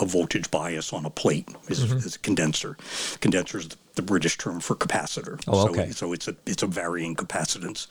[0.00, 1.98] a voltage bias on a plate is, Mm-hmm.
[1.98, 2.76] is a condenser.
[3.20, 5.42] Condenser is the British term for capacitor.
[5.48, 5.90] Oh, so, okay.
[5.90, 7.86] So it's a it's a varying capacitance,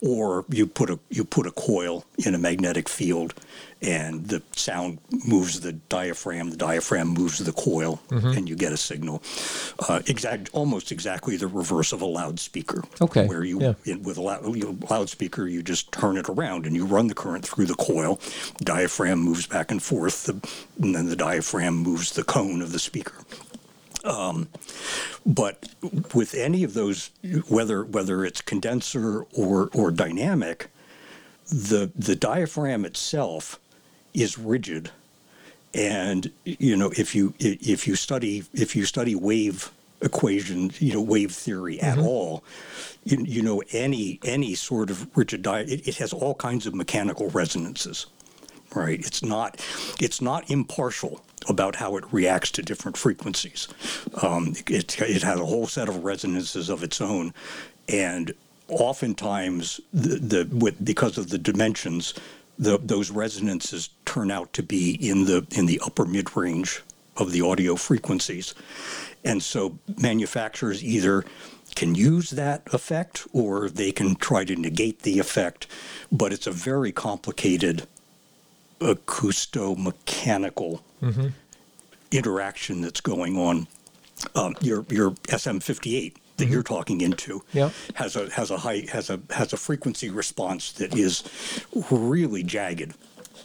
[0.00, 3.34] or you put a you put a coil in a magnetic field,
[3.80, 6.50] and the sound moves the diaphragm.
[6.50, 8.28] The diaphragm moves the coil, Mm-hmm.
[8.38, 9.22] and you get a signal.
[9.88, 12.82] Uh, exact almost exactly the reverse of a loudspeaker.
[13.00, 13.74] Okay, Where you yeah.
[13.84, 17.06] in, with a lou- you know, loudspeaker, you just turn it around and you run
[17.08, 18.18] the current through the coil.
[18.58, 20.32] Diaphragm moves back and forth, the,
[20.82, 23.14] and then the diaphragm moves the cone of the speaker.
[24.04, 24.48] Um,
[25.24, 25.68] but
[26.14, 27.10] with any of those,
[27.48, 30.68] whether whether it's condenser or or dynamic,
[31.48, 33.60] the the diaphragm itself
[34.14, 34.90] is rigid,
[35.74, 41.00] and you know if you if you study if you study wave equation, you know
[41.00, 42.42] wave theory at all,
[43.04, 46.74] you, you know any any sort of rigid di it, it has all kinds of
[46.74, 48.06] mechanical resonances
[48.74, 49.00] right?
[49.00, 49.60] It's not
[50.00, 53.68] it's not impartial about how it reacts to different frequencies
[54.22, 57.32] um, it, it has a whole set of resonances of its own
[57.88, 58.32] and
[58.68, 62.14] oftentimes the, the with because of the dimensions
[62.58, 66.82] the, those resonances turn out to be in the in the upper mid range
[67.16, 68.54] of the audio frequencies.
[69.24, 71.24] And so manufacturers either
[71.74, 75.66] can use that effect or they can try to negate the effect,
[76.10, 77.86] but it's a very complicated
[78.82, 80.82] acousto-mechanical
[82.10, 83.66] interaction that's going on.
[84.34, 87.70] Um, your your SM58 that you're talking into Yeah.
[87.94, 91.24] has a has a high has a has a frequency response that is
[91.90, 92.94] really jagged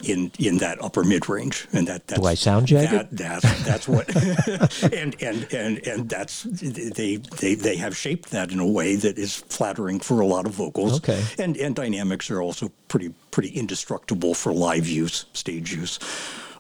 [0.04, 2.92] in in that upper mid range, and that that's, I sound jagged?
[2.92, 4.14] That, that's that's what
[4.94, 9.18] and and and and that's they they they have shaped that in a way that
[9.18, 10.98] is flattering for a lot of vocals.
[10.98, 11.24] Okay.
[11.40, 16.00] and and dynamics are also pretty pretty indestructible for live use, stage use.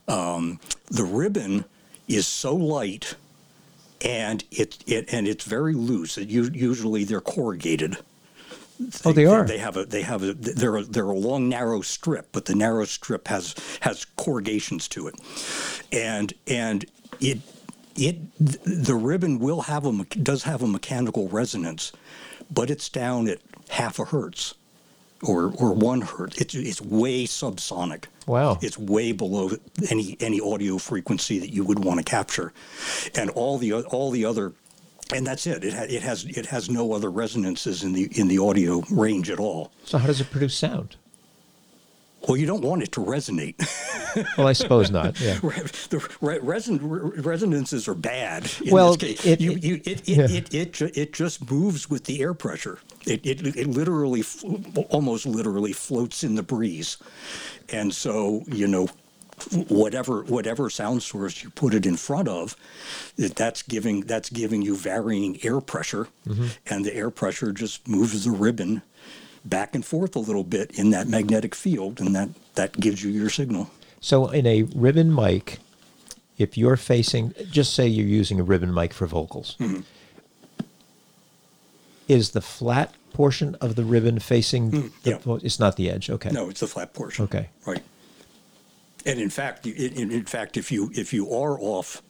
[0.07, 0.59] Um,
[0.89, 1.65] the ribbon
[2.07, 3.15] is so light
[4.01, 6.17] and it, it and it's very loose.
[6.17, 7.97] It, usually they're corrugated.
[9.05, 9.45] Oh, they are.
[9.45, 12.55] They have a they have a they're a, they're a long narrow strip, but the
[12.55, 15.15] narrow strip has has corrugations to it,
[15.91, 16.86] and and
[17.19, 17.39] it
[17.95, 18.17] it
[18.63, 21.91] the ribbon will have a does have a mechanical resonance,
[22.51, 24.53] but it's down at half a hertz,
[25.23, 26.39] or or one hertz.
[26.39, 28.05] It's it's way subsonic.
[28.28, 28.59] Wow.
[28.61, 29.51] It's way below
[29.89, 32.53] any any audio frequency that you would want to capture,
[33.15, 34.53] and all the all the other,
[35.13, 35.63] and that's it.
[35.63, 39.29] It ha- it has it has no other resonances in the in the audio range
[39.29, 39.71] at all.
[39.85, 40.95] So how does it produce sound?
[42.27, 43.55] Well, you don't want it to resonate.
[44.37, 45.19] Well, I suppose not.
[45.21, 45.35] Yeah.
[45.39, 48.51] the re- reson- re- resonances are bad.
[48.65, 49.25] In Well, this case.
[49.25, 50.27] it- you, it- you, it, it, yeah.
[50.29, 52.79] it, it, ju- it just moves with the air pressure.
[53.05, 54.23] It, it, it literally,
[54.89, 56.97] almost literally floats in the breeze.
[57.69, 58.89] And so, you know,
[59.69, 62.55] whatever whatever sound source you put it in front of,
[63.17, 66.47] that's giving that's giving you varying air pressure, Mm-hmm.
[66.67, 68.81] and the air pressure just moves the ribbon
[69.45, 73.09] back and forth a little bit in that magnetic field, and that that gives you
[73.11, 73.69] your signal.
[74.01, 75.59] So in a ribbon mic,
[76.38, 79.81] if you're facing, just say you're using a ribbon mic for vocals, Mm-hmm.
[82.07, 84.69] is the flat portion of the ribbon facing?
[84.71, 85.17] the, Mm, yeah.
[85.19, 86.09] vo- it's not the edge.
[86.09, 86.29] Okay.
[86.29, 87.25] No, it's the flat portion.
[87.25, 87.49] Okay.
[87.65, 87.83] Right.
[89.05, 92.01] And in fact, in, in fact, if you if you are off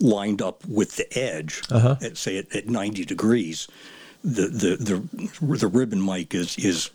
[0.00, 1.96] lined up with the edge, Uh-huh.
[2.00, 3.66] at, say at, at 90 degrees,
[4.24, 6.90] the, the the the ribbon mic is is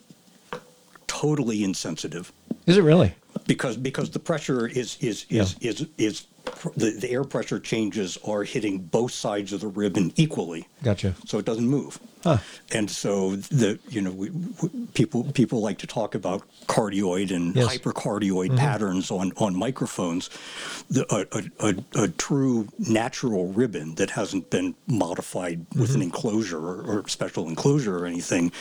[1.07, 2.31] totally insensitive
[2.65, 3.13] Is it really?
[3.47, 6.27] Because because the pressure is is is is, is
[6.75, 11.15] the, the air pressure changes are hitting both sides of the ribbon equally Gotcha.
[11.25, 11.99] so it doesn't move.
[12.23, 12.37] Huh.
[12.71, 17.53] And so the you know we, we, people people like to talk about cardioid and
[17.55, 17.77] Yes.
[17.77, 18.57] hypercardioid mm-hmm.
[18.57, 20.29] patterns on on microphones.
[20.89, 26.03] The, a, a, a, a true natural ribbon that hasn't been modified with an mm-hmm.
[26.03, 28.51] enclosure or, or special enclosure or anything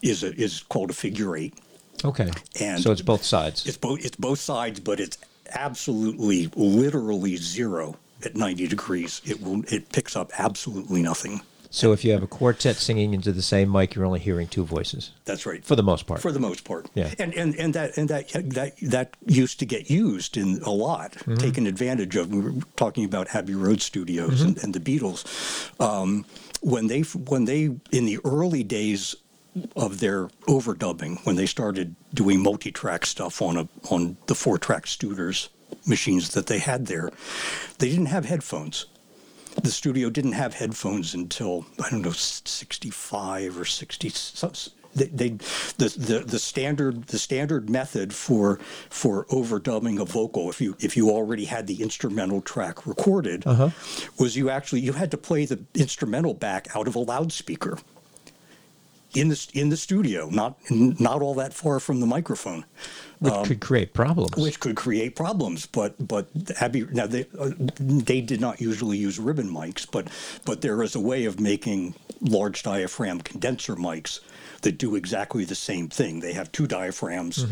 [0.00, 1.54] is a, is called a figure eight.
[2.04, 2.30] Okay.
[2.60, 3.66] And- so it's both sides.
[3.66, 5.18] It's both it's both sides, but it's
[5.54, 9.20] absolutely literally zero at 90 degrees.
[9.24, 11.42] It will it picks up absolutely nothing.
[11.74, 14.62] So if you have a quartet singing into the same mic, you're only hearing two
[14.66, 15.64] voices That's right.
[15.64, 16.20] for the most part.
[16.20, 16.90] for the most part.
[16.94, 17.14] Yeah.
[17.18, 21.12] And and and that and that that that used to get used in a lot,
[21.12, 21.36] Mm-hmm.
[21.36, 22.28] taken advantage of.
[22.30, 24.48] We were talking about Abbey Road Studios Mm-hmm.
[24.48, 25.24] and, and the Beatles.
[25.80, 26.26] Um,
[26.60, 29.16] when they when they in the early days
[29.76, 35.48] of their overdubbing, when they started doing multi-track stuff on a on the four-track Studers
[35.86, 37.10] machines that they had there,
[37.78, 38.86] they didn't have headphones
[39.60, 44.10] the studio didn't have headphones until I don't know sixty five or sixty.
[44.94, 45.28] They, they
[45.78, 48.58] the, the the standard the standard method for
[48.90, 53.70] for overdubbing a vocal if you if you already had the instrumental track recorded uh-huh.
[54.18, 57.78] was you actually you had to play the instrumental back out of a loudspeaker
[59.14, 62.64] in the in the studio not not all that far from the microphone
[63.20, 64.36] which could create problems.
[64.36, 65.66] which could create problems.
[65.66, 66.28] But but
[66.60, 70.08] Abbey now they uh, they did not usually use ribbon mics, but
[70.44, 74.20] but there is a way of making large diaphragm condenser mics
[74.62, 76.20] that do exactly the same thing.
[76.20, 77.44] They have two diaphragms,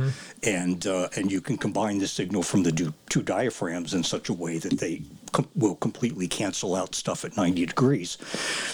[0.42, 4.28] and uh, and you can combine the signal from the two, two diaphragms in such
[4.28, 5.02] a way that they
[5.32, 8.18] com- will completely cancel out stuff at 90 degrees.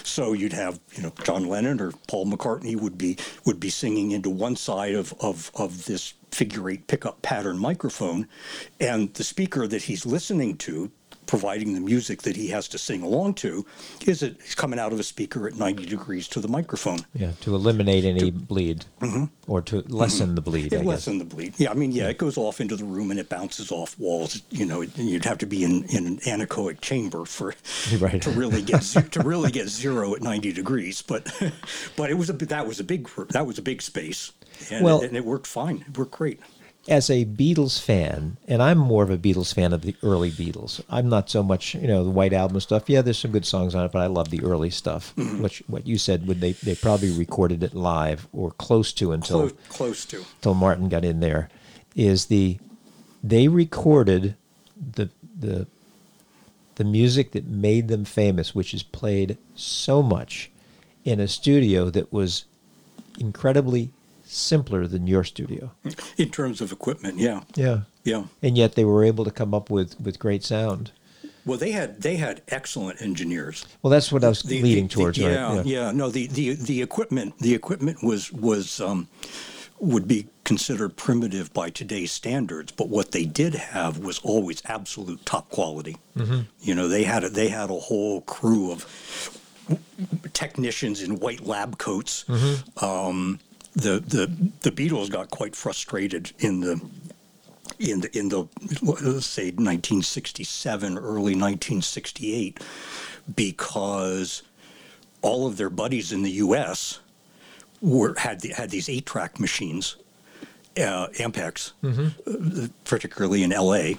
[0.03, 4.13] So you'd have you know John Lennon or Paul McCartney would be would be singing
[4.13, 8.29] into one side of of, of this figure eight pickup pattern microphone,
[8.81, 10.91] and the speaker that he's listening to,
[11.27, 13.67] providing the music that he has to sing along to,
[14.07, 17.01] is it coming out of a speaker at 90 degrees to the microphone.
[17.15, 18.85] yeah, to eliminate any bleed
[19.47, 20.73] or to lessen the bleed.
[20.73, 20.87] I Mm-hmm.
[20.87, 21.55] It lessen the bleed.
[21.59, 24.43] Yeah, I mean, yeah, it goes off into the room and it bounces off walls.
[24.51, 27.55] You know, you'd have to be in, in an anechoic chamber for
[27.99, 28.21] Right.
[28.23, 31.03] to really get to really get zero at 90 degrees.
[31.03, 31.33] But
[31.97, 34.33] but it was a that was a big that was a big space,
[34.71, 35.85] and, Well- it, and it worked fine.
[35.89, 36.41] It worked great.
[36.89, 40.81] As a Beatles fan, and I'm more of a Beatles fan of the early Beatles.
[40.89, 42.89] I'm not so much, you know, the White Album stuff.
[42.89, 45.13] Yeah, there's some good songs on it, but I love the early stuff.
[45.17, 45.43] Mm-hmm.
[45.43, 49.51] Which what you said would they they probably recorded it live or close to until
[49.51, 50.25] Close, close to.
[50.37, 51.49] until Martin got in there.
[51.95, 52.59] Is the
[53.23, 54.37] they recorded
[54.95, 55.67] the the
[56.77, 60.51] the music that made them famous, which is played so much
[61.05, 62.45] in a studio that was
[63.19, 63.91] incredibly
[64.27, 65.71] simpler than your studio.
[66.17, 67.81] In terms of equipment, yeah, Yeah.
[68.05, 68.25] yeah.
[68.43, 70.91] And yet they were able to come up with, with great sound.
[71.45, 73.65] Well, they had they had excellent engineers.
[73.81, 75.33] Well, that's what I was The- leading the- towards, the, right?
[75.33, 79.07] yeah, yeah, No, the, the the equipment the equipment was was um,
[79.79, 85.25] would be considered primitive by today's standards, but what they did have was always absolute
[85.25, 85.97] top quality.
[86.17, 86.41] Mm-hmm.
[86.63, 88.85] You know, they had a, they had a whole crew of
[90.33, 92.25] technicians in white lab coats.
[92.29, 92.85] Mm-hmm.
[92.85, 93.39] Um,
[93.77, 96.81] the the the Beatles got quite frustrated in the
[97.79, 98.47] in the in the
[98.83, 102.59] let's say 1967, early 1968,
[103.35, 104.43] because
[105.21, 107.01] all of their buddies in the U.S.
[107.83, 109.97] were had the, had these eight track machines,
[110.79, 111.73] uh, Ampex,
[112.27, 113.99] uh, particularly in L.A.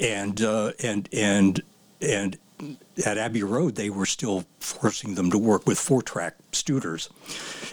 [0.00, 1.62] and uh, and and
[2.02, 2.38] and
[3.06, 7.10] at Abbey Road, they were still forcing them to work with four track Studers,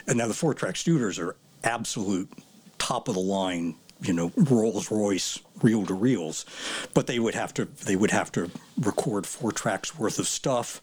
[0.08, 2.30] and now the four track Studers are absolute
[2.78, 6.46] top of the line, you know, Rolls Royce reel to reels,
[6.94, 10.82] but they would have to they would have to record four tracks worth of stuff,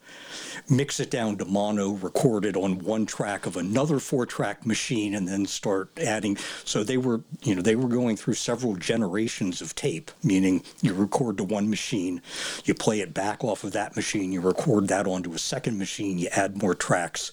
[0.68, 5.14] mix it down to mono, record it on one track of another four track machine,
[5.14, 6.36] and then start adding.
[6.64, 10.94] So they were you know they were going through several generations of tape, meaning you
[10.94, 12.22] record to one machine,
[12.64, 16.18] you play it back off of that machine, you record that onto a second machine,
[16.18, 17.30] you add more tracks,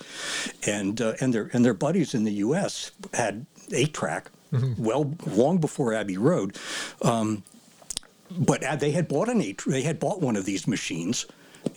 [0.67, 2.91] and uh, and their and their buddies in the U.S.
[3.13, 4.29] had eight track.
[4.51, 6.57] Well, long before Abbey Road,
[7.01, 7.43] um,
[8.31, 9.61] but uh, they had bought an eight.
[9.65, 11.25] They had bought one of these machines,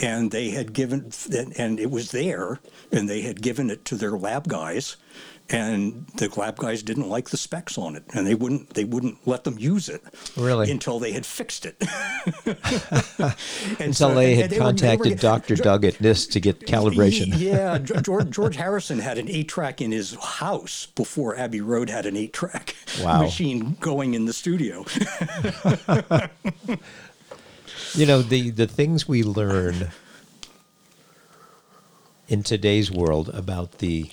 [0.01, 1.13] and they had given,
[1.59, 2.61] and it was there,
[2.91, 4.97] and they had given it to their lab guys,
[5.53, 9.27] and the lab guys didn't like the specs on it, and they wouldn't they wouldn't
[9.27, 10.03] let them use it
[10.37, 10.71] Really?
[10.71, 11.77] until they had fixed it.
[13.79, 15.57] and Until they and- had contacted were- Dr.
[15.57, 17.33] Doug at NIST to get calibration.
[17.39, 22.07] Yeah, George, George Harrison had an eight track in his house before Abbey Road had
[22.07, 23.23] an eight track Wow.
[23.23, 24.85] machine going in the studio.
[27.95, 29.91] You know, the, the things we learn
[32.29, 34.11] in today's world about the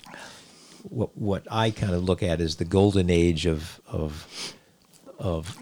[0.82, 4.54] what what I kind of look at is the golden age of of
[5.18, 5.56] of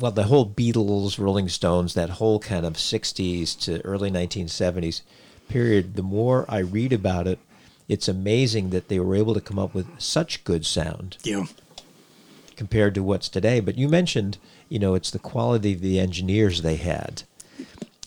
[0.00, 5.02] well the whole Beatles, Rolling Stones, that whole kind of 60s to early 1970s
[5.48, 7.38] period, the more I read about it,
[7.88, 11.44] it's amazing that they were able to come up with such good sound Yeah.
[12.56, 13.60] compared to what's today.
[13.60, 14.38] But you mentioned,
[14.68, 17.22] you know, it's the quality of the engineers they had.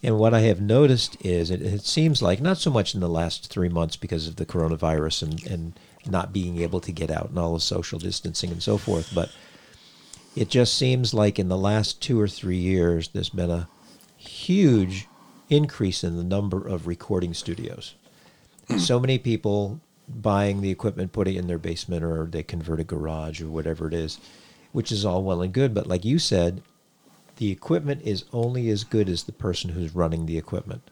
[0.04, 3.10] And what I have noticed is it, it seems like, not so much in the
[3.10, 7.30] last three months because of the coronavirus and, and not being able to get out
[7.30, 9.32] and all the social distancing and so forth, but
[10.36, 13.68] it just seems like in the last two or three years, there's been a
[14.18, 15.08] huge
[15.50, 17.96] increase in the number of recording studios.
[18.78, 22.84] So many people buying the equipment, putting it in their basement, or they convert a
[22.84, 24.20] garage or whatever it is,
[24.72, 25.74] which is all well and good.
[25.74, 26.62] But like you said,
[27.38, 30.84] the equipment is only as good as the person who's running the equipment.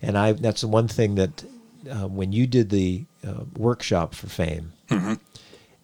[0.00, 1.44] And I that's the one thing that
[1.90, 4.72] uh, when you did the uh, workshop for Fame,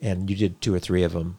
[0.01, 1.39] and you did two or three of them,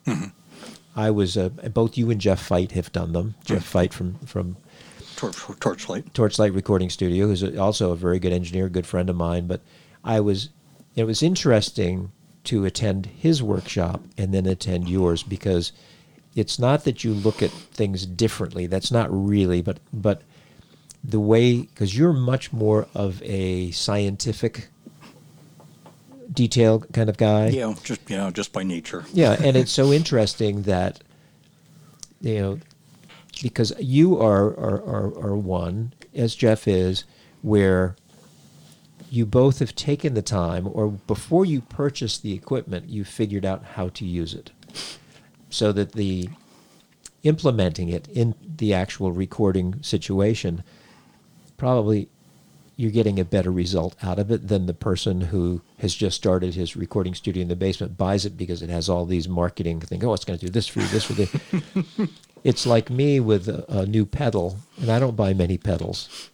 [0.96, 3.36] I was uh, both you and Jeff Fight have done them.
[3.46, 4.58] Jeff Fight from from
[5.16, 6.14] Torch, torchlight.
[6.14, 9.48] Torchlight Recording Studio, who's also a very good engineer, good friend of mine.
[9.48, 9.60] But
[10.02, 10.48] I was,
[10.96, 12.14] it was interesting
[12.46, 15.74] to attend his workshop and then attend yours because
[16.36, 18.66] it's not that you look at things differently.
[18.66, 20.22] That's not really, but but
[21.04, 24.70] the way because you're much more of a scientific
[26.32, 27.48] detail kind of guy.
[27.48, 29.06] Yeah, just yeah, just by nature.
[29.14, 31.02] Yeah, and it's so interesting that
[32.22, 32.60] you know
[33.42, 37.04] because you are are, are are one as Jeff is
[37.42, 37.96] where
[39.10, 43.64] you both have taken the time or before you purchase the equipment you figured out
[43.76, 44.52] how to use it
[45.50, 46.30] so that the
[47.24, 50.64] implementing it in the actual recording situation
[51.58, 52.08] probably
[52.80, 56.54] you're getting a better result out of it than the person who has just started
[56.54, 60.02] his recording studio in the basement buys it because it has all these marketing things.
[60.02, 62.08] Oh, it's going to do this for you, this for you.
[62.46, 66.30] it's like me with a, a new pedal, and I don't buy many pedals.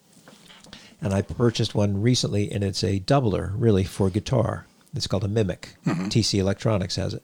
[1.02, 4.68] And I purchased one recently, and it's a doubler, really, for guitar.
[4.96, 5.74] It's called a Mimiq.
[5.88, 6.10] Mm-hmm.
[6.10, 7.24] TC Electronics has it.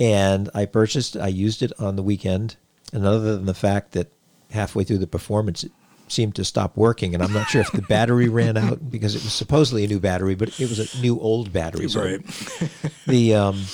[0.00, 1.18] and I purchased.
[1.18, 2.56] I used it on the weekend,
[2.94, 4.10] and other than the fact that
[4.52, 5.72] halfway through the performance it
[6.12, 9.22] seemed to stop working, and I'm not sure if the battery ran out because it
[9.22, 11.88] was supposedly a new battery, but it was a new old battery.
[11.88, 12.20] So Right.
[13.06, 13.64] the um,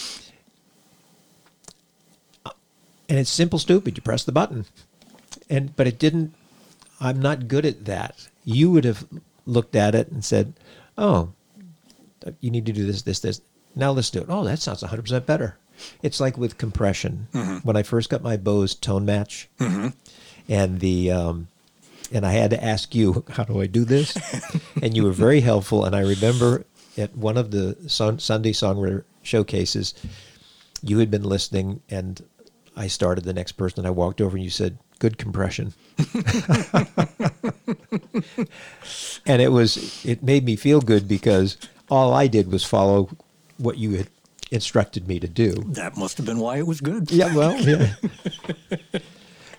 [3.09, 3.97] and it's simple, stupid.
[3.97, 4.65] You press the button,
[5.51, 6.35] and but it didn't.
[7.01, 8.29] I'm not good at that.
[8.45, 9.07] You would have
[9.47, 10.55] looked at it and said,
[10.97, 11.33] "Oh,
[12.41, 13.41] you need to do this, this, this."
[13.77, 14.27] Now let's do it.
[14.29, 15.57] Oh, that sounds 100 percent better.
[16.03, 17.27] It's like with compression.
[17.63, 19.47] When I first got my Bose ToneMatch,
[20.49, 21.49] and the um,
[22.13, 24.17] and I had to ask you, how do I do this?
[24.83, 25.85] and you were very helpful.
[25.85, 26.65] And I remember
[26.97, 29.95] at one of the Sun- Sunday Songwriter showcases,
[30.83, 32.23] you had been listening, and
[32.77, 35.73] I started the next person, and I walked over, and you said, "Good compression."
[39.27, 41.57] and it was it made me feel good because
[41.89, 43.09] all I did was follow
[43.57, 44.09] what you had
[44.51, 45.53] instructed me to do.
[45.69, 47.11] That must have been why it was good.
[47.11, 47.95] Yeah, well, yeah.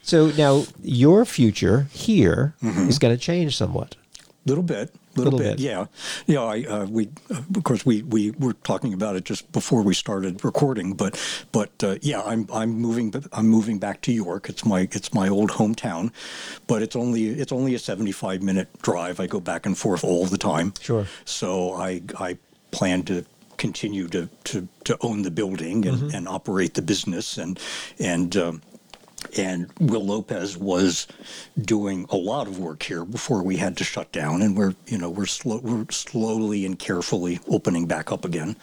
[0.06, 3.95] so now your future here is going to change somewhat.
[4.47, 5.58] Little bit, little, Little bit.
[5.58, 5.60] bit.
[5.66, 5.86] Yeah,
[6.28, 6.41] yeah.
[6.43, 9.95] I uh, we uh, of course we we were talking about it just before we
[9.95, 11.20] started recording, but
[11.51, 14.47] but uh, yeah, I'm I'm moving I'm moving back to York.
[14.47, 16.12] It's my it's my old hometown,
[16.68, 19.20] but it's only it's only a 75 minute drive.
[19.20, 20.74] I go back and forth all the time.
[20.80, 21.08] Sure.
[21.26, 22.38] So I I
[22.70, 23.26] plan to
[23.58, 27.60] continue to to, to own the building and, and operate the business and
[27.97, 28.38] and.
[28.38, 28.62] Um,
[29.38, 31.08] and Will Lopez was
[31.60, 34.98] doing a lot of work here before we had to shut down, and we're you
[34.98, 38.56] know we're slow, we're slowly and carefully opening back up again.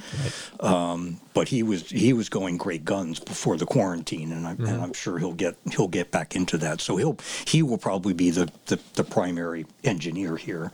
[0.61, 4.83] Um, but he was he was going great guns before the quarantine, and, I, and
[4.83, 6.81] I'm sure he'll get he'll get back into that.
[6.81, 10.71] So he'll he will probably be the the, the primary engineer here,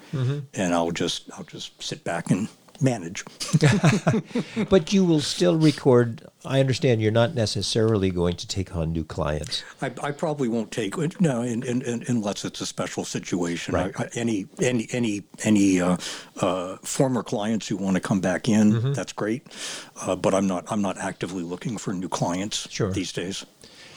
[0.55, 2.49] and I'll just I'll just sit back and
[2.81, 3.25] manage.
[4.69, 6.23] But you will still record.
[6.45, 9.63] I understand you're not necessarily going to take on new clients.
[9.83, 13.75] I, I probably won't take no, in, in, in, unless it's a special situation.
[13.75, 13.93] Right.
[13.99, 15.97] I, I, any any any any uh,
[16.41, 18.93] uh, former clients who want to come back in, Mm-hmm.
[18.93, 19.43] that's great.
[20.03, 22.93] Uh, but I'm not I'm not actively looking for new clients Sure.
[22.93, 23.45] these days.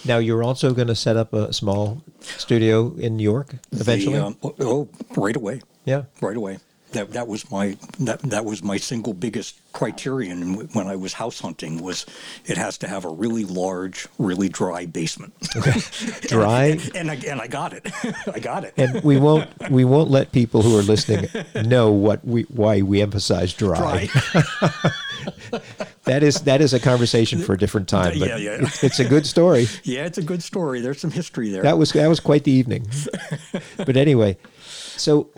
[0.05, 4.17] Now you're also going to set up a small studio in New York eventually.
[4.17, 5.61] The, um, oh, oh, right away.
[5.85, 6.03] yeah.
[6.21, 6.57] right away.
[6.91, 11.39] That that was my that that was my single biggest criterion when I was house
[11.39, 12.05] hunting was
[12.45, 15.33] it has to have a really large, really dry basement.
[15.55, 15.79] Okay.
[16.27, 16.77] Dry.
[16.93, 17.89] and I and I got it.
[18.33, 18.73] I got it.
[18.77, 21.29] and we won't we won't let people who are listening
[21.65, 24.07] know what we why we emphasize dry.
[24.07, 24.91] Dry.
[26.05, 28.19] That is that is a conversation for a different time.
[28.19, 28.57] But Yeah, yeah.
[28.61, 29.67] It's, it's a good story.
[29.83, 30.81] yeah, it's a good story.
[30.81, 31.61] There's some history there.
[31.63, 32.87] That was that was quite the evening.
[33.77, 34.37] but anyway,
[34.97, 35.29] so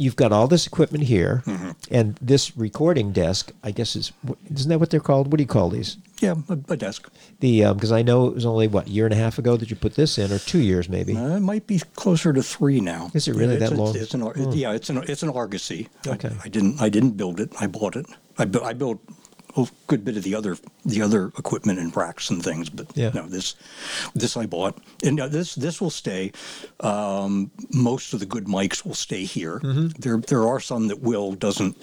[0.00, 1.70] you've got all this equipment here, Mm-hmm.
[1.90, 3.52] and this recording desk.
[3.62, 4.12] I guess is
[4.54, 5.30] isn't that what they're called?
[5.30, 5.96] What do you call these?
[6.20, 7.08] yeah, a, a desk.
[7.40, 9.70] The because I know it was only what a year and a half ago that
[9.70, 11.16] you put this in, or two years maybe.
[11.16, 13.10] Uh, it might be closer to three now.
[13.14, 13.96] Is it really it's that a- long?
[13.96, 15.88] It's an, Ar- yeah, it's an it's an Argosy.
[16.06, 16.32] I- Okay.
[16.44, 17.52] I, didn't I didn't build it.
[17.60, 18.06] I bought it.
[18.38, 19.00] I, bu- I built
[19.56, 23.10] a good bit of the other the other equipment and racks and things, but Yeah.
[23.14, 23.54] no, this
[24.14, 26.32] this I bought, and this this will stay.
[26.80, 29.58] Um, most of the good mics will stay here.
[29.60, 29.88] Mm-hmm.
[29.98, 31.76] There there are some that Will doesn't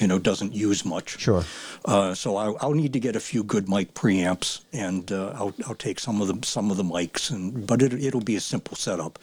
[0.00, 1.18] you know doesn't use much.
[1.20, 1.44] Sure.
[1.84, 5.52] Uh, so I, I'll need to get a few good mic preamps, and uh, I'll,
[5.66, 8.40] I'll take some of the some of the mics, and but it, it'll be a
[8.40, 9.18] simple setup.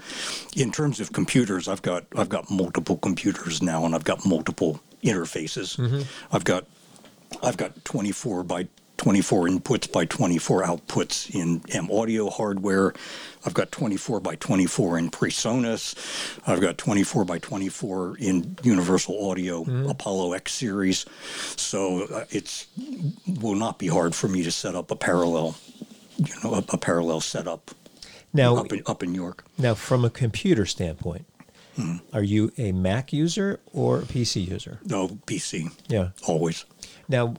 [0.55, 4.79] In terms of computers, I've got I've got multiple computers now, and I've got multiple
[5.03, 5.79] interfaces.
[6.31, 6.65] I've got
[7.43, 8.67] I've got 24 by
[8.97, 12.93] 24 inputs by 24 outputs in M-Audio hardware.
[13.45, 15.95] I've got 24 by 24 in PreSonus.
[16.47, 21.05] I've got 24 by 24 in Universal Audio Apollo X series.
[21.57, 22.67] So uh, it's
[23.41, 25.55] will not be hard for me to set up a parallel,
[26.17, 27.71] you know, a, a parallel setup
[28.33, 29.43] Now, up in up in York.
[29.57, 31.25] now from a computer standpoint,
[31.77, 31.95] Hmm.
[32.11, 34.79] are you a Mac user or a PC user?
[34.85, 36.09] No PC, Yeah.
[36.27, 36.65] always.
[37.07, 37.35] Now,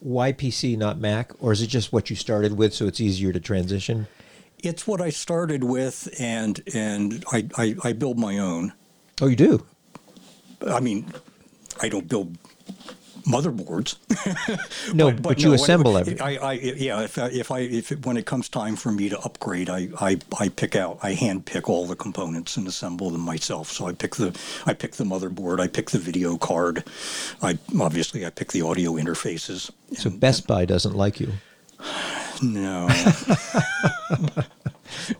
[0.00, 3.32] why PC, not Mac, or is it just what you started with, so it's easier
[3.32, 4.06] to transition?
[4.60, 8.72] It's what I started with, and and I, I, I build my own.
[9.20, 9.66] Oh, you do.
[10.66, 11.12] I mean,
[11.80, 12.36] I don't build
[13.28, 13.96] motherboards.
[14.94, 16.22] No, but, you no, assemble when- everything.
[16.22, 17.02] I, I, yeah.
[17.02, 19.88] If I, if I, if it, when it comes time for me to upgrade, I,
[20.00, 23.70] I, I pick out, I hand pick all the components and assemble them myself.
[23.70, 26.84] So I pick the, I pick the motherboard, I pick the video card,
[27.42, 29.70] I obviously I pick the audio interfaces.
[29.94, 31.32] so Best Buy doesn't like you.
[32.42, 32.88] No.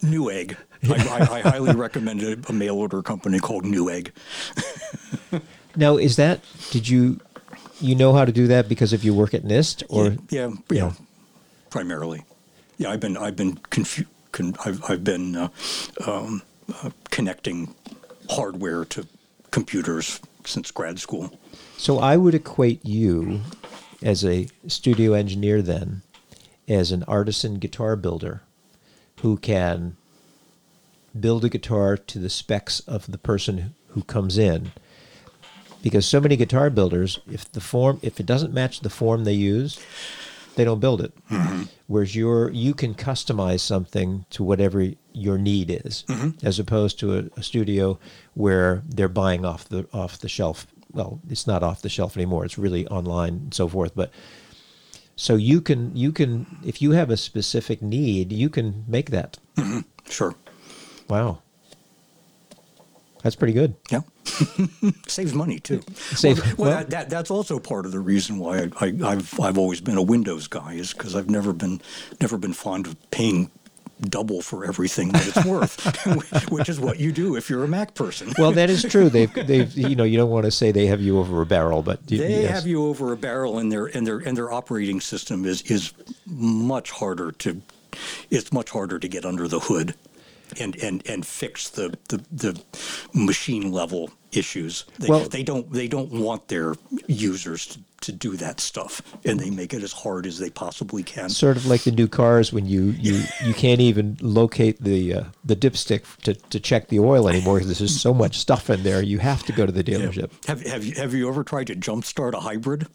[0.03, 0.57] Newegg.
[0.89, 4.13] I, I, I highly recommend a, a mail order company called Newegg.
[5.77, 6.41] Now, is that
[6.71, 7.21] did you
[7.81, 10.51] you know how to do that because if you work at NIST or yeah, yeah,
[10.71, 10.93] yeah.
[11.71, 12.25] primarily.
[12.77, 15.49] Yeah, I've been I've been confu- con- I've I've been uh,
[16.07, 16.43] um,
[16.83, 17.75] uh, connecting
[18.31, 19.07] hardware to
[19.51, 21.33] computers since grad school.
[21.77, 23.41] So I would equate you
[24.03, 26.03] as a studio engineer then
[26.69, 28.43] as an artisan guitar builder
[29.21, 29.97] who can
[31.19, 34.71] build a guitar to the specs of the person who comes in
[35.83, 39.33] because so many guitar builders if the form if it doesn't match the form they
[39.33, 39.79] use
[40.59, 41.13] they don't build it.
[41.31, 41.63] Mm-hmm.
[41.87, 46.45] Whereas you're you can customize something to whatever your need is mm-hmm.
[46.45, 47.99] as opposed to a, a studio
[48.35, 50.67] where they're buying off the off the shelf.
[50.93, 52.45] Well it's not off the shelf anymore.
[52.45, 53.95] It's really online and so forth.
[53.95, 54.11] But
[55.15, 59.39] so you can you can if you have a specific need you can make that.
[59.57, 59.81] Mm-hmm.
[60.11, 60.35] Sure.
[61.09, 61.43] wow.
[63.23, 63.75] That's pretty good.
[63.91, 64.01] Yeah.
[65.09, 65.81] Saves money too.
[65.95, 68.93] Save- well, well, well- that, that, that's also part of the reason why I, I,
[69.05, 71.81] I've I've always been a Windows guy is because I've never been
[72.21, 73.51] never been fond of paying
[74.01, 75.81] double for everything that it's worth,
[76.53, 78.33] which is what you do if you're a Mac person.
[78.39, 81.01] well that is true they've they've you know you don't want to say they have
[81.01, 82.51] you over a barrel but y- They yes.
[82.53, 85.93] have you over a barrel, and their and their and their operating system is is
[86.27, 87.61] much harder to.
[88.31, 89.95] It's much harder to get under the hood,
[90.61, 92.63] and and and fix the the, the
[93.15, 94.85] machine level issues.
[94.99, 96.75] They, Well- they don't they don't want their
[97.07, 101.03] users to, to do that stuff, and they make it as hard as they possibly
[101.03, 101.29] can.
[101.31, 105.25] sort of like the new cars when you you, you can't even locate the uh,
[105.45, 109.03] the dipstick to, to check the oil anymore because there's so much stuff in there
[109.03, 109.99] you have to go to the Yeah.
[109.99, 112.87] dealership Have have you have you ever tried to jumpstart a hybrid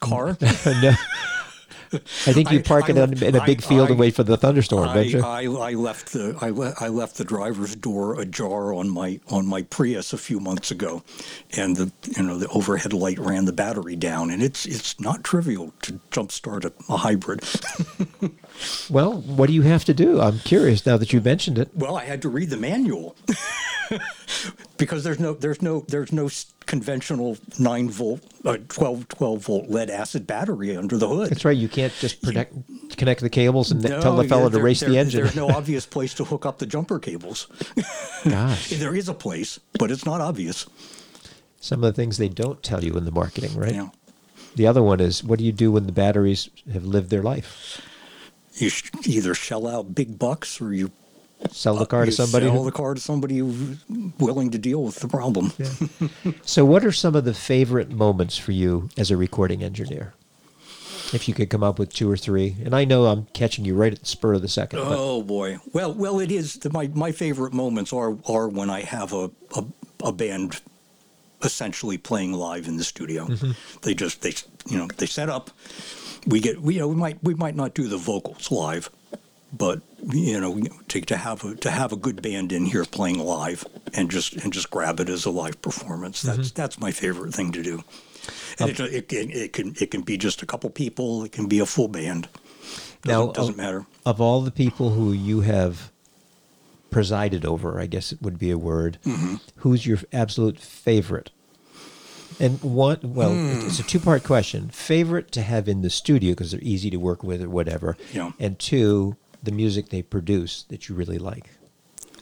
[0.00, 0.36] car?
[0.66, 0.92] no.
[1.92, 4.14] I think you park I it in, in a big I- field and I- wait
[4.14, 5.20] for the thunderstorm, don't I, you?
[5.22, 9.46] I, I left the I, le- I left the driver's door ajar on my on
[9.46, 11.02] my Prius a few months ago,
[11.56, 15.24] and the you know the overhead light ran the battery down, and it's it's not
[15.24, 17.42] trivial to jumpstart a, a hybrid.
[18.90, 20.20] well, what do you have to do?
[20.20, 21.70] I'm curious now that you mentioned it.
[21.74, 23.16] well, I had to read the manual
[24.76, 26.28] because there's no there's no there's no
[26.66, 31.30] conventional nine volt uh, 12 12 volt lead acid battery under the hood.
[31.30, 31.56] That's right.
[31.56, 32.54] You can't just protect,
[32.96, 35.22] connect the cables and No, tell the fellow to there- race the engine.
[35.22, 37.46] There's no obvious place to hook up the jumper cables.
[38.28, 40.66] Gosh, There is a place, but it's not obvious.
[41.60, 43.74] some of the things they don't tell you in the marketing, right?
[43.74, 43.88] Yeah.
[44.56, 47.80] The other one is what do you do when the batteries have lived their life?
[48.56, 48.70] You
[49.04, 50.90] either shell out big bucks or you
[51.50, 52.46] Sell the car to somebody.
[52.46, 53.76] sell who- the car to somebody who's
[54.18, 55.52] willing to deal with the problem.
[56.46, 60.14] So, what are some of the favorite moments for you as a recording engineer?
[61.12, 63.74] If you could come up with two or three, and I know I'm catching you
[63.76, 65.58] right at the spur of the second, but Oh boy.
[65.72, 66.54] Well, well, it is.
[66.54, 69.64] The, my my favorite moments are are when I have a a,
[70.02, 70.60] a band
[71.42, 73.26] essentially playing live in the studio.
[73.26, 73.52] Mm-hmm.
[73.82, 74.32] They just they
[74.68, 75.50] you know they set up.
[76.26, 78.90] We get we you know we might we might not do the vocals live,
[79.52, 83.18] but you know to, to have a to have a good band in here playing
[83.20, 86.22] live and just and just grab it as a live performance.
[86.24, 86.36] Mm-hmm.
[86.36, 87.84] That's that's my favorite thing to do.
[88.58, 91.22] And it, it, can- it can it can be just a couple people.
[91.24, 92.28] It can be a full band.
[93.02, 93.86] Doesn't, Now, doesn't of- matter.
[94.04, 95.92] of all the people who you have
[96.90, 99.36] presided over, I guess it would be a word, Mm-hmm.
[99.56, 101.30] who's your absolute favorite?
[102.38, 103.66] And one, well, Hmm.
[103.66, 104.68] it's a two part question.
[104.70, 107.96] Favorite to have in the studio because they're easy to work with or whatever.
[108.12, 108.32] Yeah.
[108.38, 111.50] And two, the music they produce that you really like.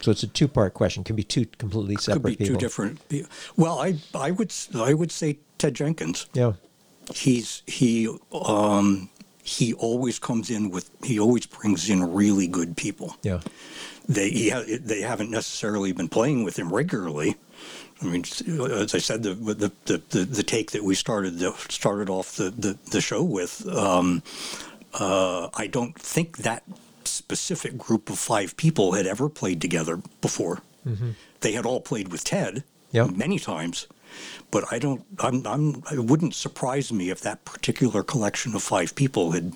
[0.03, 1.03] So it's a two part question.
[1.03, 2.61] Can be two completely separate could be people.
[2.61, 3.01] two different.
[3.57, 6.27] Well, I I would I would say Ted Jenkins.
[6.35, 6.53] Yeah.
[7.15, 9.09] He's he um
[9.43, 13.16] he always comes in with he always brings in really good people.
[13.23, 13.41] Yeah.
[14.09, 17.36] They he ha, they haven't necessarily been playing with him regularly.
[18.05, 18.24] I mean,
[18.70, 22.36] as I said, the the the, the, the take that we started the, started off
[22.36, 23.66] the, the, the show with.
[23.68, 24.22] Um,
[24.94, 26.62] uh, I don't think that
[27.05, 30.60] specific group of five people had ever played together before.
[31.40, 32.62] They had all played with Ted
[32.93, 33.10] Yep.
[33.16, 33.89] many times,
[34.51, 35.02] but I don't.
[35.18, 35.82] I'm, I'm.
[35.90, 39.52] It wouldn't surprise me if that particular collection of five people had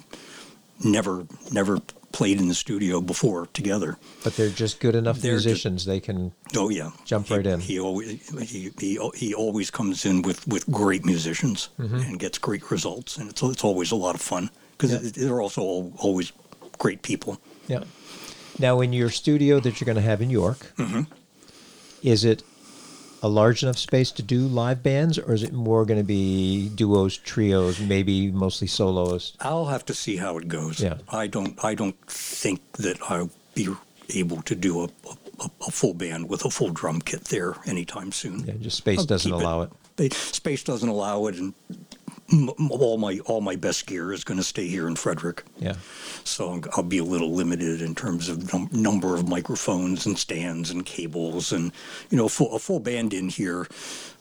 [0.82, 1.80] never never
[2.12, 3.97] played in the studio before together.
[4.24, 5.85] But they're just good enough They're musicians.
[5.85, 6.32] they can.
[6.56, 7.60] Oh yeah, Jump He- right in.
[7.60, 8.09] He always
[8.51, 11.97] he, he, he always comes in with, with great musicians Mm-hmm.
[11.97, 15.10] and gets great results, and it's it's always a lot of fun because Yeah.
[15.26, 16.32] they're also al- always
[16.78, 17.39] great people.
[17.68, 17.85] Yeah.
[18.59, 21.02] Now, in your studio that you're going to have in York, Mm-hmm.
[22.02, 22.43] is it
[23.23, 26.69] a large enough space to do live bands, or is it more going to be
[26.70, 29.36] duos, trios, maybe mostly solos?
[29.40, 30.81] I'll have to see how it goes.
[30.81, 30.99] Yeah.
[31.09, 33.69] I don't I don't think that I'll be
[34.11, 38.12] able to do a, a, a full band with a full drum kit there anytime
[38.12, 38.45] soon.
[38.47, 39.70] Yeah, just space I'll doesn't allow it.
[39.97, 41.86] They, space doesn't allow it, and m- m-
[42.70, 45.44] all my all my best gear is going to stay here in Frederick.
[45.59, 45.76] Yeah.
[46.24, 50.18] So I'm- I'll be a little limited in terms of num- number of microphones and
[50.18, 51.72] stands and cables and
[52.10, 53.66] you know a full, a full band in here.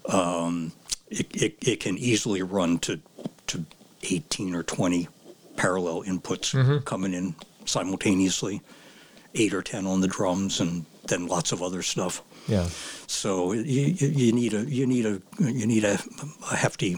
[0.05, 0.71] Um,
[1.09, 2.99] it, it, it can easily run to
[3.47, 3.65] to
[4.03, 5.07] 18 or 20
[5.57, 7.35] parallel inputs coming in
[7.65, 8.61] simultaneously,
[9.35, 12.21] eight or 10 on the drums and then lots of other stuff.
[12.47, 12.67] Yeah.
[13.07, 13.61] So you,
[13.97, 15.97] you you need a you need a you need a,
[16.51, 16.97] a hefty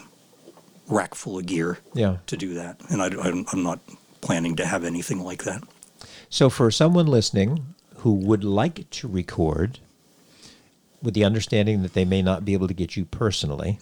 [0.90, 2.18] rack full of gear Yeah.
[2.28, 3.80] to do that, and I, I'm, I'm not
[4.22, 5.64] planning to have anything like that.
[6.30, 9.80] So, for someone listening who would like to record,
[11.02, 13.80] with the understanding that they may not be able to get you personally,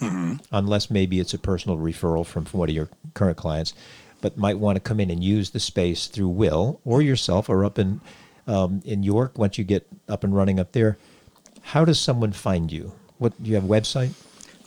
[0.51, 3.73] unless maybe it's a personal referral from, from one of your current clients,
[4.21, 7.65] but might want to come in and use the space through Will or yourself or
[7.65, 8.01] up in
[8.45, 10.97] um, in York once you get up and running up there.
[11.61, 12.93] How does someone find you?
[13.17, 14.11] What do you have a website?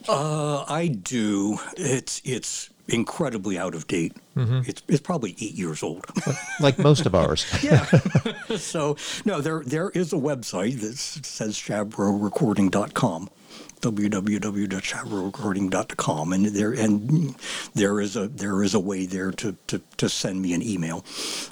[0.09, 1.59] Uh, I do.
[1.77, 4.17] It's it's incredibly out of date.
[4.37, 6.07] It's it's probably eight years old.
[6.61, 7.45] Like most of ours.
[7.63, 7.85] yeah.
[8.57, 13.29] so no, there there is a website that says chabrorecording.com
[13.81, 17.35] www.chabrorecording.com and there and
[17.75, 21.05] there is a there is a way there to, to, to send me an email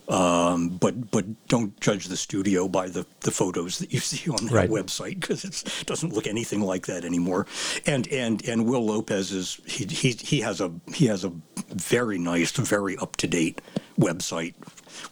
[0.09, 4.46] um, but but don't judge the studio by the, the photos that you see on
[4.46, 4.70] that Right.
[4.70, 7.46] website because it doesn't look anything like that anymore
[7.86, 11.32] and and and Will Lopez is he he, he has a he has a
[11.68, 13.60] very nice very up to date
[13.98, 14.55] website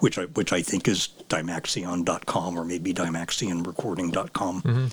[0.00, 4.90] which I which I think is dymaxion.com or maybe Dymaxionrecording.com.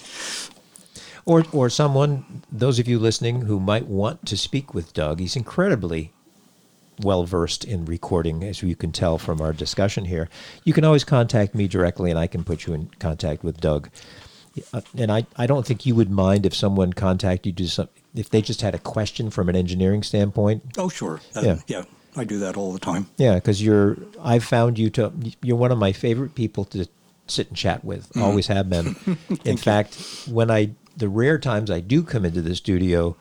[1.25, 5.35] Or, or someone, those of you listening who might want to speak with Doug, he's
[5.35, 6.11] incredibly
[7.01, 10.29] well versed in recording, as you can tell from our discussion here.
[10.63, 13.89] You can always contact me directly, and I can put you in contact with Doug.
[14.73, 17.89] Uh, And I, I don't think you would mind if someone contacted you to some,
[18.13, 20.63] if they just had a question from an engineering standpoint.
[20.77, 21.19] Oh, sure.
[21.33, 21.57] That- Yeah.
[21.67, 21.83] yeah,
[22.15, 23.07] I do that all the time.
[23.17, 23.97] Yeah, because you're.
[24.21, 25.11] I've found you to.
[25.41, 26.85] You're one of my favorite people to
[27.27, 28.15] sit and chat with.
[28.15, 28.95] Always have been.
[29.45, 29.95] In fact,
[30.29, 33.15] when I the rare times I do come into the studio,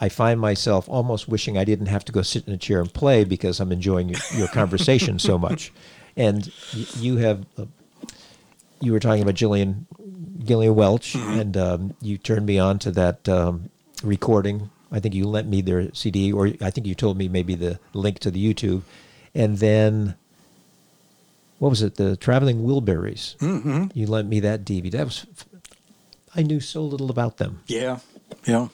[0.00, 2.92] I find myself almost wishing I didn't have to go sit in a chair and
[2.92, 5.72] play because I'm enjoying your, your conversation so much.
[6.18, 7.44] And y- you have.
[7.58, 7.66] Uh,
[8.80, 9.86] you were talking about Gillian
[10.42, 13.68] Gillian Welch, and um, you turned me on to that um,
[14.02, 14.70] recording.
[14.90, 17.78] I think you lent me their CD, or I think you told me maybe the
[17.92, 18.80] link to the YouTube,
[19.34, 20.14] and then
[21.58, 21.96] what was it?
[21.96, 23.36] The Traveling Wilburys.
[23.36, 23.86] Mm-hmm.
[23.92, 24.90] You lent me that DVD.
[24.92, 25.26] That was
[26.36, 27.98] I knew so little about them, Yeah,
[28.46, 28.68] yeah.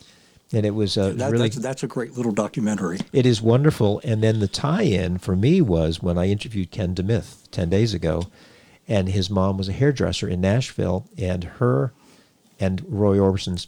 [0.52, 2.98] and it was a That, really that's, that's a great little documentary.
[3.12, 4.01] it is wonderful.
[4.05, 8.28] And then the tie-in for me was when I interviewed Ken DeMith ten days ago,
[8.89, 11.93] and his mom was a hairdresser in Nashville, and her
[12.60, 13.66] and Roy Orbison's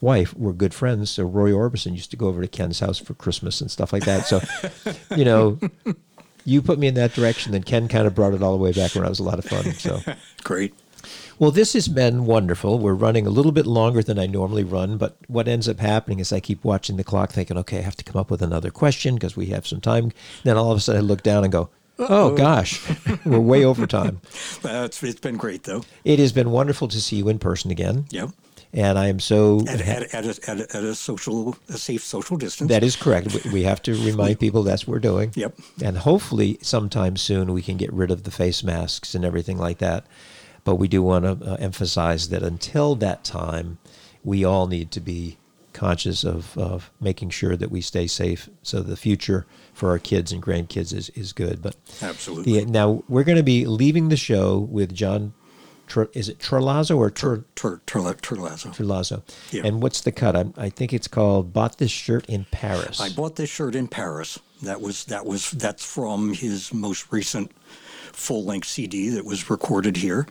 [0.00, 1.10] wife were good friends.
[1.10, 4.04] So Roy Orbison used to go over to Ken's house for Christmas and stuff like
[4.04, 4.26] that.
[4.26, 4.40] So,
[5.16, 5.58] you know,
[6.44, 8.72] you put me in that direction, then Ken kind of brought it all the way
[8.72, 9.06] back around.
[9.06, 9.72] It was a lot of fun.
[9.74, 10.00] So.
[10.44, 10.74] Great.
[11.38, 12.78] Well, this has been wonderful.
[12.78, 16.18] We're running a little bit longer than I normally run, but what ends up happening
[16.18, 18.70] is I keep watching the clock, thinking, okay, I have to come up with another
[18.70, 20.12] question because we have some time.
[20.44, 21.68] Then all of a sudden I look down and go,
[21.98, 22.82] oh gosh,
[23.26, 24.20] we're way over time.
[24.62, 25.82] That's it's been great though.
[26.04, 28.06] It has been wonderful to see you in person again.
[28.10, 28.28] Yeah.
[28.72, 29.60] And I am so.
[29.68, 32.68] At, at, at, a, at, a, at a social, a safe social distance.
[32.68, 33.32] That is correct.
[33.44, 35.32] We- We have to remind people that's what we're doing.
[35.34, 35.54] Yep.
[35.82, 39.78] And hopefully, sometime soon, we can get rid of the face masks and everything like
[39.78, 40.04] that.
[40.66, 43.78] But we do want to uh, emphasize that until that time,
[44.24, 45.38] we all need to be
[45.72, 50.32] conscious of, of making sure that we stay safe so the future for our kids
[50.32, 51.62] and grandkids is, is good.
[51.62, 52.64] But Absolutely.
[52.64, 55.34] the, now we're going to be leaving the show with John.
[55.86, 58.74] Tre- is it Trelazzo or Tre- Tur, Turla, Turlazo.
[58.74, 59.22] Trelazzo?
[59.52, 59.62] Yeah.
[59.64, 60.34] And what's the cut?
[60.34, 63.86] I, I think it's called "Bought This Shirt in Paris." I bought this shirt in
[63.86, 64.40] Paris.
[64.62, 67.52] That was that was that's from his most recent
[68.16, 70.26] full length CD that was recorded here,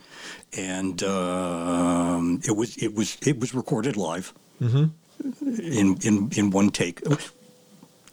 [0.56, 7.00] and um, it was it was it was recorded live in in in one take.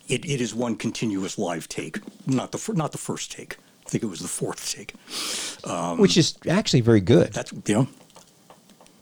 [0.09, 3.57] It, it is one continuous live take, not the fir- not the first take.
[3.85, 4.93] I think it was the fourth take.
[5.97, 7.33] which is actually very good.
[7.33, 7.85] That's yeah.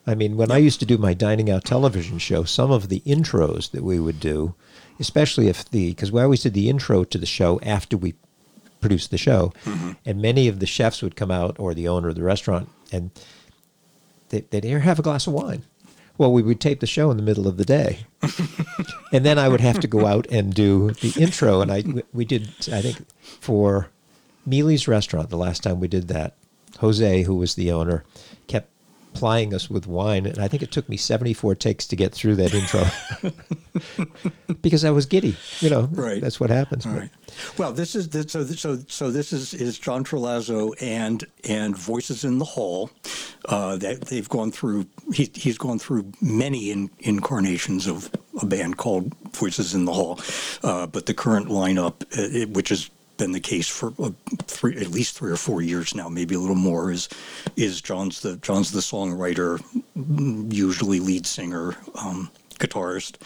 [0.08, 3.02] I mean, when I used to do my dining out television show, some of the
[3.02, 4.56] intros that we would do,
[5.00, 8.14] especially if the because we always did the intro to the show after we
[8.82, 9.92] produced the show, mm-hmm.
[10.06, 13.12] and many of the chefs would come out or the owner of the restaurant and
[14.30, 15.64] they, they'd here have a glass of wine.
[16.18, 18.06] Well, we would tape the show in the middle of the day,
[19.14, 21.62] and then I would have to go out and do the intro.
[21.62, 21.84] And I
[22.14, 23.90] we did I think for
[24.48, 26.36] Mealey's restaurant the last time we did that.
[26.80, 28.04] Jose, who was the owner,
[28.48, 28.70] kept
[29.14, 32.36] plying us with wine, and I think it took me 74 takes to get through
[32.36, 32.86] that intro
[34.62, 35.36] because I was giddy.
[35.60, 36.22] You know, Right.
[36.22, 36.86] That's what happens.
[36.86, 37.10] All right.
[37.58, 38.44] Well, this is this, so.
[38.46, 42.90] So so this is is John Trelazzo and and Voices in the Hall.
[43.46, 44.86] Uh, that they've gone through.
[45.14, 50.20] He, he's gone through many in, incarnations of a band called Voices in the Hall.
[50.64, 52.90] Uh, but the current lineup, uh, it, which has
[53.22, 54.10] been the case for uh,
[54.48, 57.08] three, at least three or four years now, maybe a little more, is
[57.56, 59.62] is John's the John's the songwriter,
[60.52, 63.18] usually lead singer, um, guitarist,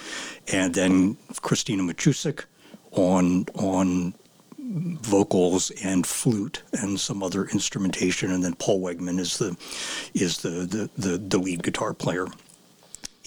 [0.52, 2.44] and then Christina Machusik
[2.92, 4.14] on on
[4.60, 9.56] vocals and flute and some other instrumentation, and then Paul Wegman is the
[10.14, 12.28] is the the, the, the lead guitar player.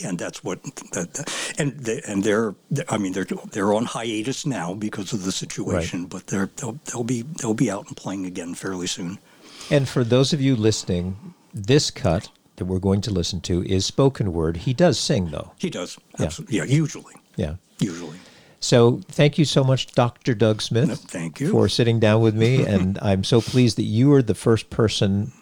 [0.04, 0.62] And that's what
[0.92, 2.54] that, and they, and they're
[2.88, 7.04] I mean they're they're on hiatus now because of the situation, but they're they'll, they'll
[7.04, 9.18] be they'll be out and playing again fairly soon.
[9.70, 13.84] And for those of you listening, this cut that we're going to listen to is
[13.86, 14.58] spoken word.
[14.58, 15.52] He does sing, though.
[15.58, 16.26] He does, Yeah.
[16.26, 17.54] absolutely, yeah, usually, Yeah.
[17.78, 18.18] usually.
[18.60, 20.34] So thank you so much, Dr.
[20.34, 20.88] Doug Smith.
[20.88, 21.50] No, thank you.
[21.52, 22.64] For sitting down with me.
[22.64, 25.32] and I'm so pleased that you were the first person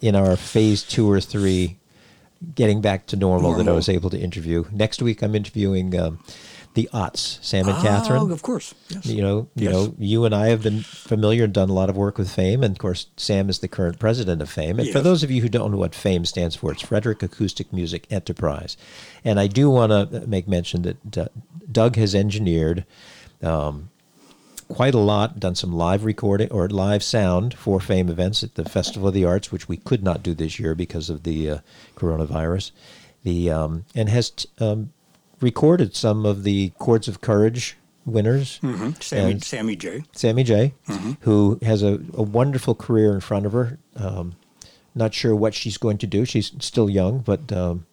[0.00, 1.78] in our phase two or three
[2.54, 4.64] getting back to normal, that I was able to interview.
[4.72, 6.18] Next week, I'm interviewing um,
[6.74, 8.30] the Otts, Sam and Oh, Catherine.
[8.32, 9.06] of course, yes.
[9.06, 9.72] You know, you Yes.
[9.72, 12.64] know, you and I have been familiar and done a lot of work with Fame,
[12.64, 14.80] and of course, Sam is the current president of Fame.
[14.80, 17.72] And for those of you who don't know what Fame stands for, it's Frederick Acoustic
[17.72, 18.76] Music Enterprise.
[19.24, 21.28] And I do want to make mention that uh,
[21.70, 22.84] Doug has engineered
[23.42, 23.90] um,
[24.74, 28.64] quite a lot, done some live recording or live sound for Fame events at the
[28.64, 31.58] Festival of the Arts, which we could not do this year because of the uh,
[31.96, 32.72] coronavirus.
[33.22, 34.92] The um, and has t- um,
[35.40, 38.58] recorded some of the Chords of Courage winners.
[38.62, 39.00] Mhm.
[39.00, 40.02] Sammy, Sammy J.
[40.12, 41.12] Sammy J, Mm-hmm.
[41.20, 43.78] who has a, a wonderful career in front of her.
[43.96, 44.34] Um,
[44.94, 46.24] not sure what she's going to do.
[46.24, 47.86] She's still young, but um,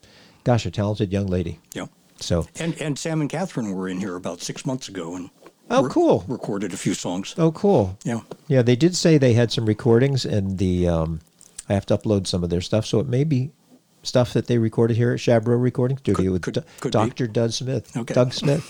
[0.44, 1.60] gosh, a talented young lady.
[1.74, 1.86] Yeah.
[2.20, 5.30] So, And and Sam and Catherine were in here about six months ago and
[5.73, 6.23] Oh, cool.
[6.27, 7.34] recorded a few songs.
[7.38, 7.98] oh, cool.
[8.03, 8.22] Yeah.
[8.48, 11.19] Yeah, they did say they had some recordings, and the um,
[11.69, 13.52] I have to upload some of their stuff, so it may be
[14.03, 16.98] stuff that they recorded here at Shabro Recording Studio with could- Do- could be.
[16.98, 17.27] Dr.
[17.27, 17.95] Doug Smith.
[17.95, 18.14] Okay.
[18.15, 18.65] Doug Smith.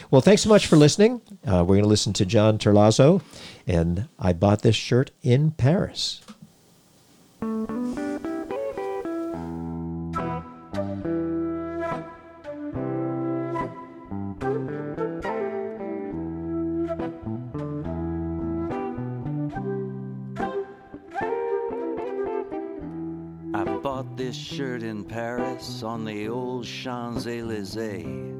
[0.10, 1.20] well, thanks so much for listening.
[1.46, 3.20] Uh, we're going to listen to John Terlazzo,
[3.66, 6.22] and I bought this shirt in Paris.
[24.26, 28.34] This shirt in Paris on the old Champs Elysees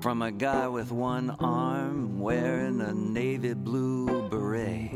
[0.00, 4.92] from a guy with one arm wearing a navy blue beret.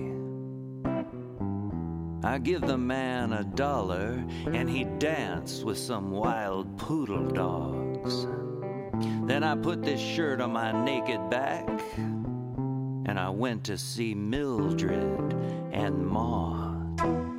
[2.23, 8.25] I give the man a dollar and he danced with some wild poodle dogs.
[9.27, 15.35] Then I put this shirt on my naked back and I went to see Mildred
[15.73, 17.38] and Maud.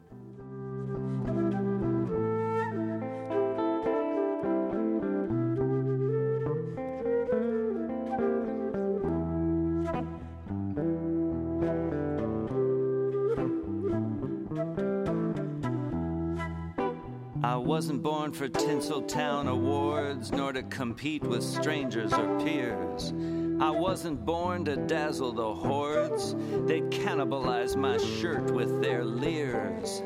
[17.80, 23.14] Wasn't born for Tinseltown awards, nor to compete with strangers or peers.
[23.62, 26.36] I wasn't born to dazzle the hordes.
[26.66, 30.04] They'd cannibalize my shirt with their leers.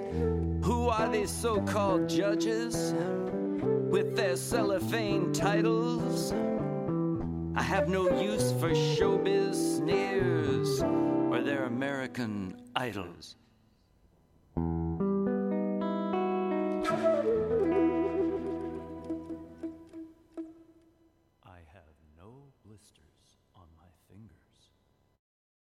[0.63, 2.93] Who are these so called judges
[3.89, 6.31] with their cellophane titles?
[7.55, 13.35] I have no use for showbiz sneers or their American idols.